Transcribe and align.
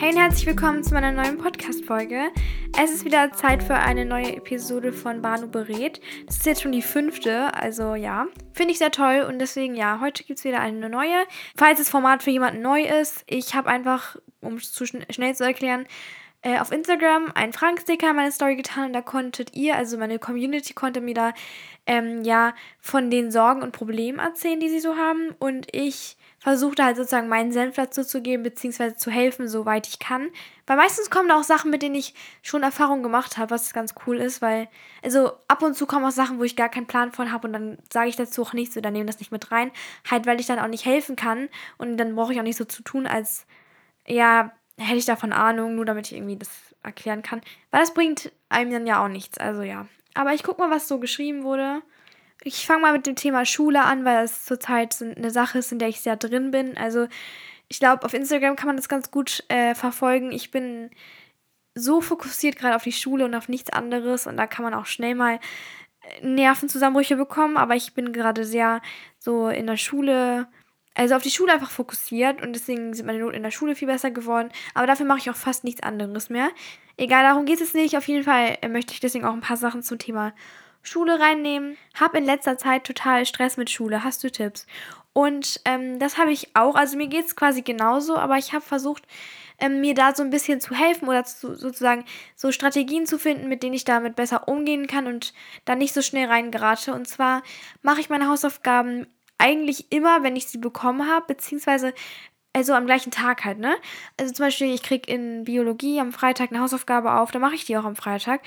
Hey 0.00 0.12
und 0.12 0.16
herzlich 0.16 0.46
willkommen 0.46 0.82
zu 0.82 0.94
meiner 0.94 1.12
neuen 1.12 1.36
Podcast-Folge. 1.36 2.30
Es 2.82 2.90
ist 2.90 3.04
wieder 3.04 3.32
Zeit 3.32 3.62
für 3.62 3.74
eine 3.74 4.06
neue 4.06 4.34
Episode 4.34 4.94
von 4.94 5.20
Banu 5.20 5.46
berät. 5.46 6.00
Das 6.24 6.38
ist 6.38 6.46
jetzt 6.46 6.62
schon 6.62 6.72
die 6.72 6.80
fünfte, 6.80 7.52
also 7.52 7.94
ja. 7.94 8.26
Finde 8.54 8.72
ich 8.72 8.78
sehr 8.78 8.92
toll 8.92 9.26
und 9.28 9.38
deswegen, 9.40 9.74
ja, 9.74 10.00
heute 10.00 10.24
gibt 10.24 10.38
es 10.38 10.46
wieder 10.46 10.58
eine 10.60 10.88
neue. 10.88 11.26
Falls 11.54 11.80
das 11.80 11.90
Format 11.90 12.22
für 12.22 12.30
jemanden 12.30 12.62
neu 12.62 12.82
ist, 12.82 13.24
ich 13.26 13.54
habe 13.54 13.68
einfach, 13.68 14.16
um 14.40 14.54
es 14.54 14.72
zu 14.72 14.86
schn 14.86 15.04
schnell 15.10 15.34
zu 15.34 15.44
erklären, 15.44 15.84
äh, 16.40 16.58
auf 16.58 16.72
Instagram 16.72 17.30
einen 17.34 17.52
Frank-Sticker 17.52 18.08
in 18.08 18.16
meine 18.16 18.32
Story 18.32 18.56
getan 18.56 18.86
und 18.86 18.92
da 18.94 19.02
konntet 19.02 19.54
ihr, 19.54 19.76
also 19.76 19.98
meine 19.98 20.18
Community 20.18 20.72
konnte 20.72 21.02
mir 21.02 21.12
da 21.12 21.34
ähm, 21.84 22.22
ja 22.24 22.54
von 22.80 23.10
den 23.10 23.30
Sorgen 23.30 23.60
und 23.60 23.72
Problemen 23.72 24.18
erzählen, 24.18 24.60
die 24.60 24.70
sie 24.70 24.80
so 24.80 24.96
haben 24.96 25.34
und 25.38 25.66
ich 25.72 26.16
versuchte 26.40 26.82
halt 26.82 26.96
sozusagen 26.96 27.28
meinen 27.28 27.52
Senf 27.52 27.76
dazu 27.76 28.02
zu 28.02 28.22
geben, 28.22 28.42
beziehungsweise 28.42 28.96
zu 28.96 29.10
helfen, 29.10 29.46
soweit 29.46 29.86
ich 29.86 29.98
kann. 29.98 30.30
Weil 30.66 30.78
meistens 30.78 31.10
kommen 31.10 31.28
da 31.28 31.38
auch 31.38 31.44
Sachen, 31.44 31.70
mit 31.70 31.82
denen 31.82 31.94
ich 31.94 32.14
schon 32.42 32.62
Erfahrung 32.62 33.02
gemacht 33.02 33.36
habe, 33.36 33.50
was 33.50 33.74
ganz 33.74 33.94
cool 34.06 34.16
ist, 34.16 34.40
weil, 34.40 34.68
also 35.04 35.32
ab 35.48 35.62
und 35.62 35.74
zu 35.76 35.86
kommen 35.86 36.06
auch 36.06 36.10
Sachen, 36.10 36.38
wo 36.38 36.44
ich 36.44 36.56
gar 36.56 36.70
keinen 36.70 36.86
Plan 36.86 37.12
von 37.12 37.30
habe 37.30 37.46
und 37.46 37.52
dann 37.52 37.78
sage 37.92 38.08
ich 38.08 38.16
dazu 38.16 38.42
auch 38.42 38.54
nichts 38.54 38.76
oder 38.76 38.90
nehme 38.90 39.04
das 39.04 39.18
nicht 39.18 39.32
mit 39.32 39.52
rein. 39.52 39.70
Halt, 40.10 40.26
weil 40.26 40.40
ich 40.40 40.46
dann 40.46 40.58
auch 40.58 40.68
nicht 40.68 40.86
helfen 40.86 41.14
kann 41.14 41.50
und 41.76 41.98
dann 41.98 42.16
brauche 42.16 42.32
ich 42.32 42.38
auch 42.38 42.44
nicht 42.44 42.56
so 42.58 42.64
zu 42.64 42.82
tun, 42.82 43.06
als, 43.06 43.46
ja, 44.06 44.52
hätte 44.78 44.96
ich 44.96 45.04
davon 45.04 45.34
Ahnung, 45.34 45.74
nur 45.74 45.84
damit 45.84 46.06
ich 46.06 46.16
irgendwie 46.16 46.38
das 46.38 46.74
erklären 46.82 47.22
kann. 47.22 47.42
Weil 47.70 47.80
das 47.80 47.92
bringt 47.92 48.32
einem 48.48 48.72
dann 48.72 48.86
ja 48.86 49.04
auch 49.04 49.08
nichts, 49.08 49.36
also 49.36 49.60
ja. 49.60 49.86
Aber 50.14 50.32
ich 50.32 50.42
guck 50.42 50.58
mal, 50.58 50.70
was 50.70 50.88
so 50.88 50.98
geschrieben 50.98 51.44
wurde. 51.44 51.82
Ich 52.42 52.66
fange 52.66 52.82
mal 52.82 52.92
mit 52.92 53.06
dem 53.06 53.16
Thema 53.16 53.44
Schule 53.44 53.82
an, 53.82 54.04
weil 54.04 54.22
das 54.22 54.44
zurzeit 54.44 54.96
eine 55.02 55.30
Sache 55.30 55.58
ist, 55.58 55.72
in 55.72 55.78
der 55.78 55.88
ich 55.88 56.00
sehr 56.00 56.16
drin 56.16 56.50
bin. 56.50 56.76
Also 56.76 57.06
ich 57.68 57.78
glaube, 57.78 58.04
auf 58.04 58.14
Instagram 58.14 58.56
kann 58.56 58.66
man 58.66 58.76
das 58.76 58.88
ganz 58.88 59.10
gut 59.10 59.44
äh, 59.48 59.74
verfolgen. 59.74 60.32
Ich 60.32 60.50
bin 60.50 60.90
so 61.74 62.00
fokussiert 62.00 62.56
gerade 62.56 62.76
auf 62.76 62.82
die 62.82 62.92
Schule 62.92 63.24
und 63.24 63.34
auf 63.34 63.48
nichts 63.48 63.70
anderes 63.70 64.26
und 64.26 64.36
da 64.36 64.46
kann 64.46 64.64
man 64.64 64.74
auch 64.74 64.86
schnell 64.86 65.14
mal 65.14 65.38
äh, 66.02 66.26
Nervenzusammenbrüche 66.26 67.16
bekommen, 67.16 67.56
aber 67.56 67.76
ich 67.76 67.94
bin 67.94 68.12
gerade 68.12 68.44
sehr 68.44 68.82
so 69.18 69.48
in 69.48 69.66
der 69.66 69.76
Schule, 69.76 70.48
also 70.94 71.14
auf 71.14 71.22
die 71.22 71.30
Schule 71.30 71.52
einfach 71.52 71.70
fokussiert 71.70 72.42
und 72.42 72.54
deswegen 72.54 72.94
sind 72.94 73.06
meine 73.06 73.20
Noten 73.20 73.36
in 73.36 73.42
der 73.42 73.50
Schule 73.52 73.76
viel 73.76 73.88
besser 73.88 74.10
geworden, 74.10 74.50
aber 74.74 74.86
dafür 74.86 75.06
mache 75.06 75.20
ich 75.20 75.30
auch 75.30 75.36
fast 75.36 75.64
nichts 75.64 75.82
anderes 75.82 76.30
mehr. 76.30 76.50
Egal, 76.96 77.22
darum 77.22 77.46
geht 77.46 77.60
es 77.60 77.72
nicht. 77.72 77.96
Auf 77.96 78.08
jeden 78.08 78.24
Fall 78.24 78.58
äh, 78.60 78.68
möchte 78.68 78.92
ich 78.92 79.00
deswegen 79.00 79.24
auch 79.24 79.32
ein 79.32 79.40
paar 79.40 79.56
Sachen 79.56 79.82
zum 79.82 79.98
Thema 79.98 80.34
Schule 80.82 81.20
reinnehmen. 81.20 81.76
Hab 81.98 82.14
in 82.14 82.24
letzter 82.24 82.58
Zeit 82.58 82.84
total 82.84 83.26
Stress 83.26 83.56
mit 83.56 83.70
Schule. 83.70 84.04
Hast 84.04 84.24
du 84.24 84.30
Tipps? 84.30 84.66
Und 85.12 85.60
ähm, 85.64 85.98
das 85.98 86.18
habe 86.18 86.32
ich 86.32 86.54
auch. 86.54 86.76
Also 86.76 86.96
mir 86.96 87.08
geht 87.08 87.26
es 87.26 87.36
quasi 87.36 87.62
genauso, 87.62 88.16
aber 88.16 88.38
ich 88.38 88.52
habe 88.52 88.64
versucht, 88.64 89.06
ähm, 89.58 89.80
mir 89.80 89.94
da 89.94 90.14
so 90.14 90.22
ein 90.22 90.30
bisschen 90.30 90.60
zu 90.60 90.74
helfen 90.74 91.08
oder 91.08 91.24
zu, 91.24 91.54
sozusagen 91.54 92.04
so 92.36 92.52
Strategien 92.52 93.06
zu 93.06 93.18
finden, 93.18 93.48
mit 93.48 93.62
denen 93.62 93.74
ich 93.74 93.84
damit 93.84 94.16
besser 94.16 94.48
umgehen 94.48 94.86
kann 94.86 95.06
und 95.06 95.34
da 95.64 95.74
nicht 95.74 95.94
so 95.94 96.02
schnell 96.02 96.28
reingerate. 96.28 96.94
Und 96.94 97.08
zwar 97.08 97.42
mache 97.82 98.00
ich 98.00 98.08
meine 98.08 98.28
Hausaufgaben 98.28 99.06
eigentlich 99.38 99.92
immer, 99.92 100.22
wenn 100.22 100.36
ich 100.36 100.48
sie 100.48 100.58
bekommen 100.58 101.08
habe, 101.08 101.26
beziehungsweise 101.26 101.94
also 102.52 102.74
am 102.74 102.86
gleichen 102.86 103.12
Tag 103.12 103.44
halt, 103.44 103.58
ne? 103.58 103.76
Also 104.18 104.32
zum 104.34 104.46
Beispiel, 104.46 104.74
ich 104.74 104.82
kriege 104.82 105.10
in 105.10 105.44
Biologie 105.44 106.00
am 106.00 106.12
Freitag 106.12 106.50
eine 106.50 106.60
Hausaufgabe 106.60 107.14
auf, 107.14 107.30
dann 107.30 107.42
mache 107.42 107.54
ich 107.54 107.64
die 107.64 107.76
auch 107.76 107.84
am 107.84 107.96
Freitag. 107.96 108.42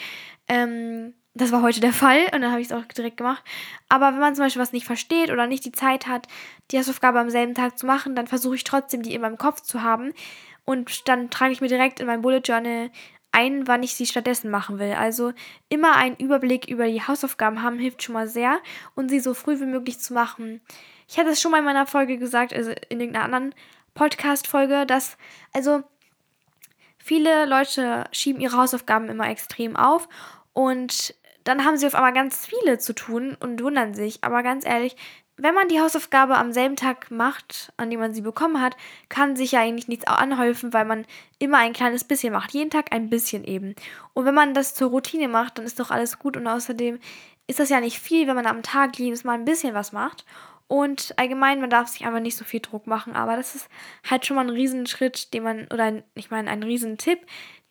Ähm, 0.50 1.14
das 1.36 1.52
war 1.52 1.62
heute 1.64 1.80
der 1.80 1.94
Fall 1.94 2.26
und 2.34 2.42
dann 2.42 2.52
habe 2.52 2.62
ich 2.62 2.68
es 2.68 2.74
auch 2.74 2.86
direkt 2.86 3.18
gemacht. 3.18 3.44
Aber 3.90 4.14
wenn 4.14 4.20
man 4.20 4.36
zum 4.36 4.46
Beispiel 4.46 4.62
was 4.62 4.72
nicht 4.72 4.86
versteht 4.86 5.32
oder 5.32 5.48
nicht 5.48 5.66
die 5.66 5.72
Zeit 5.72 6.06
hat, 6.06 6.28
die 6.72 6.78
Hausaufgabe 6.78 7.20
am 7.20 7.30
selben 7.30 7.56
Tag 7.56 7.78
zu 7.78 7.88
machen, 7.88 8.16
dann 8.16 8.28
versuche 8.28 8.56
ich 8.56 8.64
trotzdem, 8.64 9.02
die 9.02 9.14
in 9.16 9.22
meinem 9.22 9.38
Kopf 9.38 9.62
zu 9.62 9.82
haben. 9.82 10.14
Und 10.64 11.08
dann 11.08 11.30
trage 11.30 11.52
ich 11.52 11.62
mir 11.62 11.68
direkt 11.68 12.00
in 12.00 12.08
mein 12.08 12.22
Bullet 12.22 12.42
Journal 12.44 12.92
ein, 13.32 13.68
wann 13.68 13.82
ich 13.82 13.96
sie 13.96 14.06
stattdessen 14.06 14.52
machen 14.52 14.78
will. 14.78 14.94
Also 14.94 15.34
immer 15.70 15.96
einen 15.96 16.16
Überblick 16.18 16.68
über 16.70 16.86
die 16.86 17.02
Hausaufgaben 17.02 17.64
haben 17.64 17.80
hilft 17.80 18.04
schon 18.04 18.14
mal 18.14 18.28
sehr 18.28 18.60
und 18.94 19.10
sie 19.10 19.20
so 19.20 19.34
früh 19.34 19.60
wie 19.60 19.66
möglich 19.66 20.00
zu 20.00 20.14
machen. 20.14 20.62
Ich 21.10 21.18
hatte 21.18 21.30
es 21.30 21.42
schon 21.42 21.52
mal 21.52 21.60
in 21.60 21.66
meiner 21.66 21.88
Folge 21.88 22.18
gesagt, 22.18 22.54
also 22.54 22.72
in 22.90 23.00
irgendeiner 23.00 23.26
anderen 23.26 23.56
Podcast-Folge, 23.96 24.86
dass, 24.86 25.18
also 25.52 25.84
viele 27.00 27.46
Leute 27.46 28.06
schieben 28.12 28.40
ihre 28.40 28.58
Hausaufgaben 28.58 29.10
immer 29.10 29.28
extrem 29.30 29.76
auf 29.76 30.08
und 30.54 31.16
dann 31.44 31.66
haben 31.66 31.78
sie 31.78 31.88
auf 31.88 31.96
einmal 31.96 32.14
ganz 32.14 32.46
viele 32.46 32.78
zu 32.78 32.94
tun 32.94 33.36
und 33.40 33.62
wundern 33.62 33.94
sich. 33.94 34.24
Aber 34.24 34.44
ganz 34.44 34.66
ehrlich, 34.66 34.96
wenn 35.36 35.56
man 35.56 35.68
die 35.68 35.80
Hausaufgabe 35.80 36.38
am 36.38 36.52
selben 36.54 36.76
Tag 36.76 37.10
macht, 37.10 37.74
an 37.78 37.90
dem 37.90 38.00
man 38.00 38.14
sie 38.14 38.22
bekommen 38.22 38.62
hat, 38.62 38.78
kann 39.10 39.36
sich 39.36 39.54
ja 39.54 39.62
eigentlich 39.62 39.88
nichts 39.88 40.06
anhäufen, 40.06 40.74
weil 40.74 40.86
man 40.86 41.06
immer 41.40 41.58
ein 41.58 41.74
kleines 41.74 42.04
bisschen 42.04 42.34
macht. 42.34 42.54
Jeden 42.54 42.70
Tag 42.70 42.94
ein 42.94 43.10
bisschen 43.10 43.44
eben. 43.44 43.76
Und 44.14 44.26
wenn 44.26 44.36
man 44.36 44.54
das 44.54 44.76
zur 44.76 44.90
Routine 44.90 45.28
macht, 45.28 45.58
dann 45.58 45.66
ist 45.66 45.80
doch 45.80 45.90
alles 45.90 46.20
gut. 46.20 46.38
Und 46.38 46.48
außerdem 46.48 47.00
ist 47.48 47.60
das 47.60 47.70
ja 47.70 47.80
nicht 47.80 48.00
viel, 48.00 48.28
wenn 48.28 48.36
man 48.36 48.46
am 48.46 48.62
Tag 48.62 48.98
jedes 49.00 49.24
Mal 49.24 49.34
ein 49.34 49.46
bisschen 49.46 49.74
was 49.74 49.92
macht. 49.92 50.24
Und 50.68 51.14
allgemein, 51.18 51.62
man 51.62 51.70
darf 51.70 51.88
sich 51.88 52.06
einfach 52.06 52.20
nicht 52.20 52.38
so 52.38 52.46
viel 52.46 52.60
Druck 52.60 52.88
machen. 52.88 53.16
Aber 53.16 53.36
das 53.36 53.56
ist 53.56 53.70
halt 54.10 54.26
schon 54.26 54.36
mal 54.36 54.46
ein 54.46 54.50
Riesenschritt, 54.50 55.34
den 55.34 55.44
man, 55.44 55.68
oder 55.72 56.04
ich 56.16 56.32
meine, 56.32 56.50
ein 56.50 56.64
Riesentipp, 56.64 57.20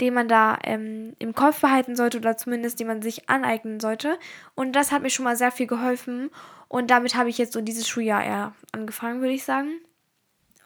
den 0.00 0.14
man 0.14 0.28
da 0.28 0.58
ähm, 0.64 1.14
im 1.18 1.34
Kopf 1.34 1.60
behalten 1.60 1.96
sollte 1.96 2.18
oder 2.18 2.36
zumindest 2.36 2.80
den 2.80 2.86
man 2.86 3.02
sich 3.02 3.28
aneignen 3.28 3.80
sollte. 3.80 4.18
Und 4.54 4.72
das 4.72 4.92
hat 4.92 5.02
mir 5.02 5.10
schon 5.10 5.24
mal 5.24 5.36
sehr 5.36 5.52
viel 5.52 5.66
geholfen. 5.66 6.30
Und 6.68 6.90
damit 6.90 7.14
habe 7.14 7.28
ich 7.28 7.38
jetzt 7.38 7.54
so 7.54 7.60
dieses 7.60 7.88
Schuljahr 7.88 8.24
eher 8.24 8.54
angefangen, 8.72 9.20
würde 9.20 9.34
ich 9.34 9.44
sagen. 9.44 9.80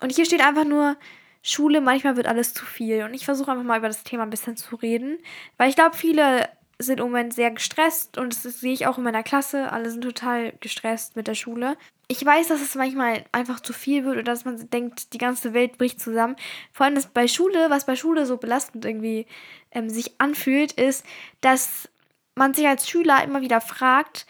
Und 0.01 0.13
hier 0.13 0.27
steht 0.27 0.45
einfach 0.45 0.65
nur, 0.65 0.97
Schule, 1.43 1.81
manchmal 1.81 2.17
wird 2.17 2.27
alles 2.27 2.55
zu 2.55 2.65
viel. 2.65 3.05
Und 3.05 3.15
ich 3.15 3.25
versuche 3.25 3.53
einfach 3.53 3.65
mal 3.65 3.79
über 3.79 3.89
das 3.89 4.03
Thema 4.03 4.25
ein 4.25 4.31
bisschen 4.31 4.57
zu 4.57 4.77
reden. 4.77 5.19
Weil 5.57 5.71
ich 5.71 5.77
glaube, 5.77 5.97
viele 5.97 6.49
sind 6.79 7.01
im 7.01 7.07
Moment 7.07 7.35
sehr 7.35 7.51
gestresst 7.51 8.19
und 8.19 8.35
das 8.35 8.61
sehe 8.61 8.73
ich 8.73 8.87
auch 8.87 8.99
in 8.99 9.05
meiner 9.05 9.23
Klasse. 9.23 9.73
Alle 9.73 9.91
sind 9.91 10.03
total 10.03 10.53
gestresst 10.61 11.17
mit 11.17 11.29
der 11.29 11.35
Schule. 11.35 11.77
Ich 12.09 12.25
weiß, 12.25 12.49
dass 12.49 12.61
es 12.61 12.77
manchmal 12.77 13.25
einfach 13.33 13.59
zu 13.59 13.73
viel 13.73 14.05
wird 14.05 14.15
oder 14.15 14.23
dass 14.23 14.45
man 14.45 14.71
denkt, 14.71 15.13
die 15.13 15.19
ganze 15.19 15.55
Welt 15.55 15.77
bricht 15.77 16.01
zusammen. 16.01 16.37
Vor 16.73 16.87
allem 16.87 16.95
das 16.95 17.09
bei 17.09 17.27
Schule, 17.27 17.69
was 17.69 17.87
bei 17.87 17.97
Schule 17.97 18.27
so 18.27 18.37
belastend 18.37 18.85
irgendwie 18.85 19.27
ähm, 19.73 19.91
sich 19.91 20.21
anfühlt, 20.21 20.73
ist, 20.73 21.05
dass 21.41 21.89
man 22.37 22.55
sich 22.55 22.69
als 22.69 22.89
Schüler 22.89 23.25
immer 23.25 23.41
wieder 23.41 23.61
fragt, 23.61 24.27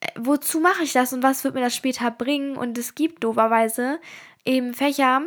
äh, 0.00 0.08
wozu 0.18 0.58
mache 0.58 0.82
ich 0.82 0.92
das 0.92 1.12
und 1.12 1.22
was 1.22 1.44
wird 1.44 1.54
mir 1.54 1.60
das 1.60 1.76
später 1.76 2.10
bringen? 2.10 2.56
Und 2.56 2.76
es 2.76 2.96
gibt 2.96 3.22
doverweise 3.22 4.00
eben 4.44 4.74
Fächer, 4.74 5.22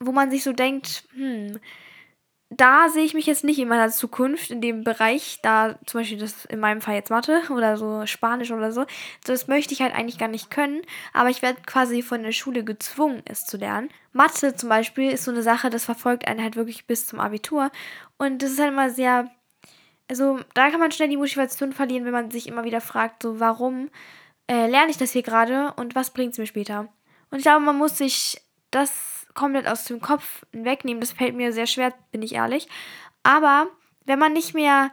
wo 0.00 0.12
man 0.12 0.30
sich 0.30 0.42
so 0.42 0.52
denkt, 0.52 1.04
hm, 1.14 1.58
da 2.50 2.88
sehe 2.88 3.04
ich 3.04 3.14
mich 3.14 3.26
jetzt 3.26 3.42
nicht 3.42 3.58
in 3.58 3.68
meiner 3.68 3.90
Zukunft 3.90 4.50
in 4.50 4.60
dem 4.60 4.84
Bereich, 4.84 5.40
da 5.42 5.78
zum 5.84 6.00
Beispiel 6.00 6.18
das 6.18 6.44
in 6.44 6.60
meinem 6.60 6.80
Fall 6.80 6.94
jetzt 6.94 7.10
Mathe 7.10 7.42
oder 7.50 7.76
so 7.76 8.06
Spanisch 8.06 8.52
oder 8.52 8.70
so. 8.70 8.86
Das 9.24 9.48
möchte 9.48 9.74
ich 9.74 9.82
halt 9.82 9.94
eigentlich 9.94 10.18
gar 10.18 10.28
nicht 10.28 10.50
können, 10.50 10.82
aber 11.12 11.28
ich 11.28 11.42
werde 11.42 11.60
quasi 11.66 12.02
von 12.02 12.22
der 12.22 12.32
Schule 12.32 12.62
gezwungen, 12.62 13.22
es 13.24 13.44
zu 13.44 13.56
lernen. 13.56 13.90
Mathe 14.12 14.54
zum 14.54 14.68
Beispiel 14.68 15.10
ist 15.10 15.24
so 15.24 15.32
eine 15.32 15.42
Sache, 15.42 15.70
das 15.70 15.84
verfolgt 15.84 16.26
einen 16.28 16.42
halt 16.42 16.56
wirklich 16.56 16.86
bis 16.86 17.06
zum 17.06 17.18
Abitur 17.20 17.70
und 18.16 18.42
das 18.42 18.52
ist 18.52 18.60
halt 18.60 18.72
immer 18.72 18.90
sehr, 18.90 19.28
also 20.08 20.38
da 20.54 20.70
kann 20.70 20.80
man 20.80 20.92
schnell 20.92 21.08
die 21.08 21.16
Motivation 21.16 21.72
verlieren, 21.72 22.04
wenn 22.04 22.12
man 22.12 22.30
sich 22.30 22.46
immer 22.46 22.64
wieder 22.64 22.80
fragt, 22.80 23.24
so 23.24 23.40
warum 23.40 23.90
äh, 24.48 24.68
lerne 24.68 24.90
ich 24.90 24.98
das 24.98 25.10
hier 25.10 25.22
gerade 25.22 25.72
und 25.76 25.96
was 25.96 26.10
bringt 26.10 26.32
es 26.32 26.38
mir 26.38 26.46
später. 26.46 26.88
Und 27.30 27.38
ich 27.38 27.44
glaube, 27.44 27.64
man 27.64 27.76
muss 27.76 27.98
sich 27.98 28.40
das 28.70 29.15
komplett 29.36 29.68
aus 29.68 29.84
dem 29.84 30.00
Kopf 30.00 30.44
wegnehmen. 30.50 31.00
Das 31.00 31.12
fällt 31.12 31.36
mir 31.36 31.52
sehr 31.52 31.68
schwer, 31.68 31.92
bin 32.10 32.22
ich 32.22 32.34
ehrlich. 32.34 32.66
Aber 33.22 33.68
wenn 34.04 34.18
man 34.18 34.32
nicht 34.32 34.54
mehr 34.54 34.90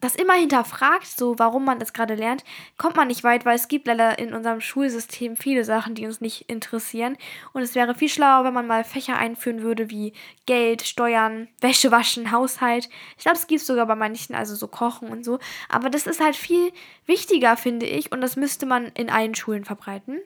das 0.00 0.14
immer 0.14 0.32
hinterfragt, 0.32 1.06
so 1.06 1.38
warum 1.38 1.64
man 1.64 1.78
das 1.78 1.92
gerade 1.92 2.14
lernt, 2.14 2.42
kommt 2.78 2.96
man 2.96 3.08
nicht 3.08 3.22
weit, 3.22 3.44
weil 3.44 3.56
es 3.56 3.68
gibt 3.68 3.86
leider 3.86 4.18
in 4.18 4.32
unserem 4.32 4.60
Schulsystem 4.60 5.36
viele 5.36 5.64
Sachen, 5.64 5.94
die 5.94 6.06
uns 6.06 6.22
nicht 6.22 6.48
interessieren. 6.48 7.18
Und 7.52 7.62
es 7.62 7.74
wäre 7.74 7.94
viel 7.94 8.08
schlauer, 8.08 8.44
wenn 8.44 8.54
man 8.54 8.66
mal 8.66 8.82
Fächer 8.82 9.18
einführen 9.18 9.62
würde 9.62 9.90
wie 9.90 10.14
Geld, 10.46 10.82
Steuern, 10.82 11.48
Wäsche 11.60 11.90
waschen, 11.90 12.32
Haushalt. 12.32 12.88
Ich 13.18 13.24
glaube, 13.24 13.36
es 13.36 13.46
gibt 13.46 13.60
sogar 13.60 13.86
bei 13.86 13.94
manchen, 13.94 14.34
also 14.34 14.54
so 14.54 14.68
Kochen 14.68 15.10
und 15.10 15.24
so. 15.24 15.38
Aber 15.68 15.90
das 15.90 16.06
ist 16.06 16.20
halt 16.20 16.36
viel 16.36 16.72
wichtiger, 17.04 17.56
finde 17.58 17.86
ich. 17.86 18.10
Und 18.10 18.22
das 18.22 18.36
müsste 18.36 18.64
man 18.64 18.86
in 18.94 19.10
allen 19.10 19.34
Schulen 19.34 19.64
verbreiten 19.64 20.20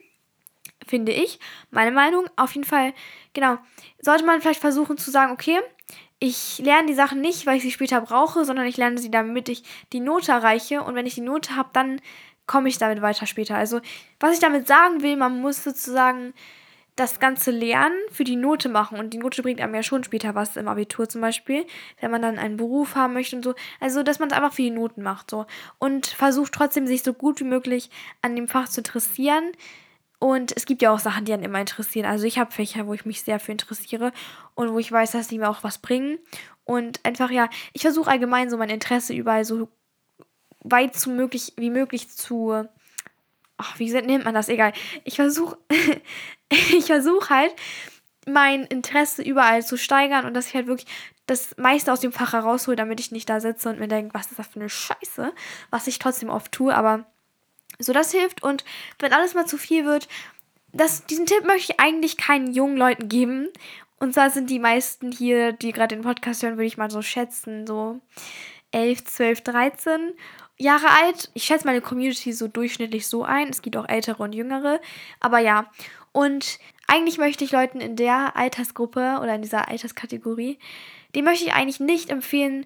finde 0.87 1.11
ich. 1.11 1.39
Meine 1.71 1.91
Meinung. 1.91 2.25
Auf 2.35 2.53
jeden 2.53 2.67
Fall, 2.67 2.93
genau. 3.33 3.57
Sollte 3.99 4.25
man 4.25 4.41
vielleicht 4.41 4.61
versuchen 4.61 4.97
zu 4.97 5.11
sagen, 5.11 5.31
okay, 5.31 5.59
ich 6.19 6.59
lerne 6.59 6.87
die 6.87 6.93
Sachen 6.93 7.21
nicht, 7.21 7.45
weil 7.45 7.57
ich 7.57 7.63
sie 7.63 7.71
später 7.71 8.01
brauche, 8.01 8.45
sondern 8.45 8.65
ich 8.65 8.77
lerne 8.77 8.97
sie, 8.97 9.11
damit 9.11 9.49
ich 9.49 9.63
die 9.93 9.99
Note 9.99 10.31
erreiche. 10.31 10.81
Und 10.81 10.95
wenn 10.95 11.05
ich 11.05 11.15
die 11.15 11.21
Note 11.21 11.55
habe, 11.55 11.69
dann 11.73 12.01
komme 12.47 12.69
ich 12.69 12.77
damit 12.77 13.01
weiter 13.01 13.25
später. 13.25 13.55
Also, 13.55 13.81
was 14.19 14.33
ich 14.33 14.39
damit 14.39 14.67
sagen 14.67 15.01
will, 15.01 15.17
man 15.17 15.41
muss 15.41 15.63
sozusagen 15.63 16.33
das 16.95 17.19
ganze 17.19 17.51
Lernen 17.51 17.97
für 18.09 18.23
die 18.23 18.37
Note 18.37 18.69
machen. 18.69 18.97
Und 18.97 19.09
die 19.13 19.17
Note 19.17 19.41
bringt 19.41 19.59
einem 19.59 19.75
ja 19.75 19.83
schon 19.83 20.05
später 20.05 20.33
was 20.33 20.55
im 20.55 20.69
Abitur 20.69 21.09
zum 21.09 21.19
Beispiel, 21.19 21.65
wenn 21.99 22.11
man 22.11 22.21
dann 22.21 22.39
einen 22.39 22.55
Beruf 22.55 22.95
haben 22.95 23.13
möchte 23.13 23.35
und 23.35 23.43
so. 23.43 23.53
Also, 23.81 24.01
dass 24.01 24.19
man 24.19 24.29
es 24.29 24.35
einfach 24.35 24.53
für 24.53 24.61
die 24.61 24.71
Noten 24.71 25.01
macht. 25.01 25.29
so 25.29 25.45
Und 25.79 26.07
versucht 26.07 26.53
trotzdem, 26.53 26.87
sich 26.87 27.03
so 27.03 27.13
gut 27.13 27.41
wie 27.41 27.45
möglich 27.45 27.89
an 28.21 28.35
dem 28.35 28.47
Fach 28.47 28.69
zu 28.69 28.79
interessieren 28.79 29.51
Und 30.25 30.57
es 30.57 30.65
gibt 30.65 30.81
ja 30.81 30.91
auch 30.91 30.97
Sachen, 30.97 31.25
die 31.25 31.33
einen 31.33 31.43
immer 31.43 31.59
interessieren. 31.59 32.07
Also 32.07 32.25
ich 32.25 32.39
habe 32.39 32.51
Fächer, 32.51 32.87
wo 32.87 32.95
ich 32.95 33.05
mich 33.05 33.21
sehr 33.21 33.39
für 33.39 33.51
interessiere 33.51 34.11
und 34.55 34.73
wo 34.73 34.79
ich 34.79 34.91
weiß, 34.91 35.11
dass 35.11 35.27
die 35.27 35.37
mir 35.37 35.47
auch 35.47 35.63
was 35.63 35.77
bringen. 35.77 36.17
Und 36.63 36.99
einfach, 37.05 37.29
ja, 37.29 37.47
ich 37.73 37.83
versuche 37.83 38.09
allgemein 38.09 38.49
so 38.49 38.57
mein 38.57 38.71
Interesse 38.71 39.13
überall 39.13 39.45
so 39.45 39.69
weit 40.61 40.95
zu 40.95 41.11
möglich, 41.11 41.53
wie 41.57 41.69
möglich 41.69 42.09
zu. 42.09 42.67
Ach, 43.57 43.77
wie 43.77 43.91
nennt 43.91 44.25
man 44.25 44.33
das? 44.33 44.49
Egal. 44.49 44.73
Ich 45.03 45.15
versuche, 45.17 45.59
ich 46.49 46.89
halt, 46.89 47.53
mein 48.25 48.63
Interesse 48.63 49.21
überall 49.21 49.63
zu 49.63 49.77
steigern 49.77 50.25
und 50.25 50.33
dass 50.33 50.47
ich 50.47 50.55
halt 50.55 50.65
wirklich 50.65 50.89
das 51.27 51.55
meiste 51.57 51.93
aus 51.93 51.99
dem 51.99 52.11
Fach 52.11 52.33
heraushole, 52.33 52.77
damit 52.77 52.99
ich 52.99 53.11
nicht 53.11 53.29
da 53.29 53.39
sitze 53.39 53.69
und 53.69 53.79
mir 53.79 53.87
denke, 53.87 54.15
was 54.15 54.31
ist 54.31 54.39
das 54.39 54.47
für 54.47 54.59
eine 54.59 54.69
Scheiße, 54.69 55.31
was 55.69 55.85
ich 55.85 55.99
trotzdem 55.99 56.29
oft 56.29 56.51
tue, 56.51 56.73
aber 56.73 57.05
so 57.79 57.93
das 57.93 58.11
hilft 58.11 58.43
und 58.43 58.63
wenn 58.99 59.13
alles 59.13 59.33
mal 59.33 59.45
zu 59.45 59.57
viel 59.57 59.85
wird, 59.85 60.07
das, 60.71 61.05
diesen 61.05 61.25
Tipp 61.25 61.45
möchte 61.45 61.73
ich 61.73 61.79
eigentlich 61.79 62.17
keinen 62.17 62.53
jungen 62.53 62.77
Leuten 62.77 63.07
geben. 63.07 63.47
Und 63.97 64.13
zwar 64.13 64.29
sind 64.29 64.49
die 64.49 64.59
meisten 64.59 65.11
hier, 65.11 65.53
die 65.53 65.71
gerade 65.71 65.95
den 65.95 66.03
Podcast 66.03 66.43
hören, 66.43 66.57
würde 66.57 66.65
ich 66.65 66.77
mal 66.77 66.91
so 66.91 67.01
schätzen, 67.01 67.65
so 67.65 68.01
11, 68.71 69.05
12, 69.05 69.41
13 69.41 70.13
Jahre 70.57 70.89
alt. 70.89 71.31
Ich 71.33 71.45
schätze 71.45 71.65
meine 71.65 71.79
Community 71.79 72.33
so 72.33 72.49
durchschnittlich 72.49 73.07
so 73.07 73.23
ein. 73.23 73.47
Es 73.49 73.61
gibt 73.61 73.77
auch 73.77 73.87
ältere 73.87 74.21
und 74.21 74.33
jüngere. 74.33 74.81
Aber 75.21 75.39
ja. 75.39 75.71
Und 76.11 76.59
eigentlich 76.87 77.17
möchte 77.17 77.45
ich 77.45 77.51
Leuten 77.51 77.79
in 77.79 77.95
der 77.95 78.35
Altersgruppe 78.35 79.19
oder 79.21 79.35
in 79.35 79.41
dieser 79.41 79.69
Alterskategorie 79.69 80.59
dem 81.15 81.25
möchte 81.25 81.45
ich 81.45 81.53
eigentlich 81.53 81.79
nicht 81.79 82.09
empfehlen, 82.09 82.65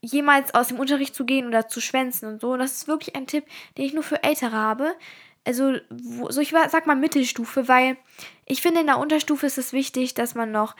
jemals 0.00 0.54
aus 0.54 0.68
dem 0.68 0.78
Unterricht 0.78 1.14
zu 1.14 1.24
gehen 1.24 1.46
oder 1.46 1.68
zu 1.68 1.80
schwänzen 1.80 2.28
und 2.28 2.40
so. 2.40 2.56
Das 2.56 2.72
ist 2.72 2.88
wirklich 2.88 3.16
ein 3.16 3.26
Tipp, 3.26 3.44
den 3.76 3.84
ich 3.84 3.94
nur 3.94 4.02
für 4.02 4.22
Ältere 4.22 4.52
habe. 4.52 4.94
Also, 5.44 5.76
wo, 5.88 6.30
so 6.30 6.40
ich 6.40 6.50
sag 6.50 6.86
mal 6.86 6.96
Mittelstufe, 6.96 7.68
weil 7.68 7.96
ich 8.44 8.62
finde, 8.62 8.80
in 8.80 8.86
der 8.86 8.98
Unterstufe 8.98 9.46
ist 9.46 9.58
es 9.58 9.72
wichtig, 9.72 10.14
dass 10.14 10.34
man 10.34 10.50
noch 10.52 10.76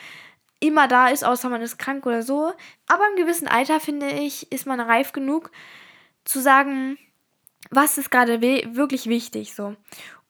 immer 0.61 0.89
da 0.89 1.09
ist, 1.09 1.25
außer 1.25 1.49
man 1.49 1.63
ist 1.63 1.79
krank 1.79 2.05
oder 2.07 2.23
so. 2.23 2.53
Aber 2.87 3.05
im 3.11 3.17
gewissen 3.17 3.49
Alter, 3.49 3.81
finde 3.81 4.09
ich, 4.09 4.51
ist 4.53 4.67
man 4.67 4.81
reif 4.81 5.13
genug 5.13 5.51
zu 6.25 6.41
sagen, 6.41 6.99
was 7.71 7.99
ist 7.99 8.11
gerade 8.11 8.41
wirklich 8.41 9.07
wichtig 9.07 9.55
so. 9.55 9.77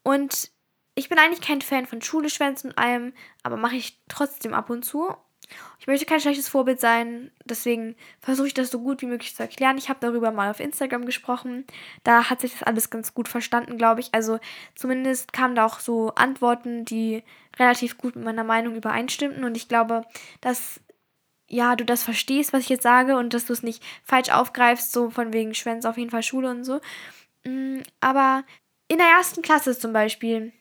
Und 0.03 0.51
ich 0.95 1.09
bin 1.09 1.19
eigentlich 1.19 1.41
kein 1.41 1.61
Fan 1.61 1.87
von 1.87 2.03
Schule 2.03 2.31
schwänzen 2.31 2.71
und 2.71 2.79
allem, 2.79 3.13
aber 3.43 3.57
mache 3.57 3.77
ich 3.77 4.01
trotzdem 4.09 4.55
ab 4.55 4.71
und 4.71 4.85
zu. 4.85 5.15
Ich 5.81 5.87
möchte 5.87 6.07
kein 6.07 6.21
schlechtes 6.21 6.49
Vorbild 6.49 6.81
sein, 6.81 7.31
deswegen 7.45 7.97
versuche 8.21 8.49
ich 8.49 8.55
das 8.55 8.71
so 8.71 8.81
gut 8.81 9.01
wie 9.01 9.07
möglich 9.07 9.35
zu 9.35 9.43
erklären. 9.43 9.79
Ich 9.79 9.89
habe 9.89 10.01
darüber 10.01 10.31
mal 10.31 10.51
auf 10.51 10.61
Instagram 10.61 11.07
gesprochen. 11.07 11.65
Da 12.05 12.29
hat 12.29 12.41
sich 12.41 12.53
das 12.53 12.63
alles 12.63 12.91
ganz 12.91 13.15
gut 13.15 13.29
verstanden, 13.29 13.79
glaube 13.79 14.01
ich. 14.01 14.11
Also 14.13 14.39
zumindest 14.75 15.33
kamen 15.33 15.55
da 15.55 15.65
auch 15.65 15.81
so 15.81 16.15
Antworten, 16.15 16.85
die 16.85 17.23
relativ 17.59 17.97
gut 17.97 18.17
mit 18.17 18.25
meiner 18.25 18.45
Meinung 18.45 18.77
übereinstimmten. 18.77 19.45
Und 19.45 19.57
ich 19.57 19.69
glaube, 19.69 20.03
dass 20.41 20.81
ja, 21.49 21.77
du 21.77 21.85
das 21.85 22.03
verstehst, 22.03 22.53
was 22.53 22.65
ich 22.65 22.69
jetzt 22.69 22.83
sage 22.83 23.17
und 23.17 23.33
dass 23.33 23.47
du 23.47 23.55
es 23.55 23.63
nicht 23.63 23.83
falsch 24.05 24.29
aufgreifst, 24.29 24.93
so 24.93 25.09
von 25.11 25.33
wegen 25.33 25.55
Schwänze 25.55 25.89
auf 25.89 25.97
jeden 25.97 26.11
Fall 26.11 26.23
Schule 26.23 26.51
und 26.51 26.65
so. 26.65 26.81
Mm, 27.45 27.79
aber 28.01 28.45
in 28.89 28.99
der 28.99 29.07
ersten 29.07 29.43
Klasse 29.43 29.79
zum 29.79 29.93
Beispiel, 29.93 30.53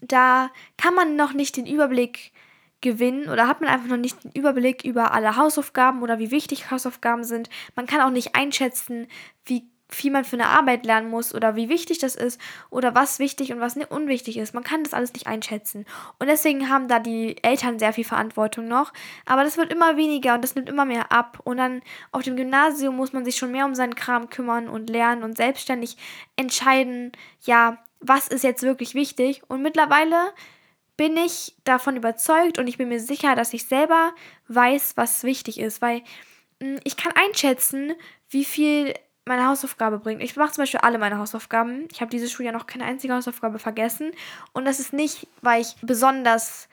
da 0.00 0.50
kann 0.76 0.94
man 0.94 1.14
noch 1.14 1.32
nicht 1.32 1.56
den 1.56 1.66
Überblick 1.66 2.32
gewinnen 2.80 3.28
oder 3.28 3.46
hat 3.46 3.60
man 3.60 3.70
einfach 3.70 3.88
noch 3.88 3.96
nicht 3.96 4.22
den 4.24 4.32
Überblick 4.32 4.84
über 4.84 5.12
alle 5.12 5.36
Hausaufgaben 5.36 6.02
oder 6.02 6.18
wie 6.18 6.30
wichtig 6.30 6.70
Hausaufgaben 6.70 7.24
sind. 7.24 7.50
Man 7.76 7.86
kann 7.86 8.00
auch 8.00 8.10
nicht 8.10 8.34
einschätzen, 8.34 9.06
wie 9.44 9.64
viel 9.92 10.12
man 10.12 10.24
für 10.24 10.36
eine 10.36 10.46
Arbeit 10.46 10.86
lernen 10.86 11.10
muss 11.10 11.34
oder 11.34 11.56
wie 11.56 11.68
wichtig 11.68 11.98
das 11.98 12.14
ist 12.14 12.40
oder 12.70 12.94
was 12.94 13.18
wichtig 13.18 13.52
und 13.52 13.60
was 13.60 13.76
unwichtig 13.76 14.36
ist. 14.38 14.54
Man 14.54 14.64
kann 14.64 14.84
das 14.84 14.94
alles 14.94 15.12
nicht 15.12 15.26
einschätzen. 15.26 15.84
Und 16.18 16.28
deswegen 16.28 16.68
haben 16.68 16.88
da 16.88 16.98
die 16.98 17.42
Eltern 17.42 17.78
sehr 17.78 17.92
viel 17.92 18.04
Verantwortung 18.04 18.68
noch. 18.68 18.92
Aber 19.26 19.44
das 19.44 19.56
wird 19.56 19.72
immer 19.72 19.96
weniger 19.96 20.34
und 20.34 20.42
das 20.42 20.54
nimmt 20.54 20.68
immer 20.68 20.84
mehr 20.84 21.12
ab. 21.12 21.40
Und 21.44 21.56
dann 21.56 21.82
auf 22.12 22.22
dem 22.22 22.36
Gymnasium 22.36 22.96
muss 22.96 23.12
man 23.12 23.24
sich 23.24 23.36
schon 23.36 23.52
mehr 23.52 23.66
um 23.66 23.74
seinen 23.74 23.94
Kram 23.94 24.30
kümmern 24.30 24.68
und 24.68 24.90
lernen 24.90 25.22
und 25.22 25.36
selbstständig 25.36 25.96
entscheiden, 26.36 27.12
ja, 27.42 27.78
was 28.00 28.28
ist 28.28 28.44
jetzt 28.44 28.62
wirklich 28.62 28.94
wichtig. 28.94 29.42
Und 29.48 29.62
mittlerweile 29.62 30.32
bin 31.00 31.16
ich 31.16 31.54
davon 31.64 31.96
überzeugt 31.96 32.58
und 32.58 32.66
ich 32.66 32.76
bin 32.76 32.90
mir 32.90 33.00
sicher, 33.00 33.34
dass 33.34 33.54
ich 33.54 33.64
selber 33.64 34.12
weiß, 34.48 34.98
was 34.98 35.24
wichtig 35.24 35.58
ist, 35.58 35.80
weil 35.80 36.02
hm, 36.62 36.78
ich 36.84 36.98
kann 36.98 37.14
einschätzen, 37.14 37.94
wie 38.28 38.44
viel 38.44 38.92
meine 39.24 39.46
Hausaufgabe 39.46 39.98
bringt. 39.98 40.22
Ich 40.22 40.36
mache 40.36 40.52
zum 40.52 40.60
Beispiel 40.60 40.80
alle 40.80 40.98
meine 40.98 41.16
Hausaufgaben. 41.16 41.88
Ich 41.90 42.02
habe 42.02 42.10
dieses 42.10 42.30
Schuljahr 42.30 42.52
noch 42.52 42.66
keine 42.66 42.84
einzige 42.84 43.14
Hausaufgabe 43.14 43.58
vergessen. 43.58 44.10
Und 44.52 44.66
das 44.66 44.78
ist 44.78 44.92
nicht, 44.92 45.26
weil 45.40 45.62
ich 45.62 45.74
besonders 45.80 46.68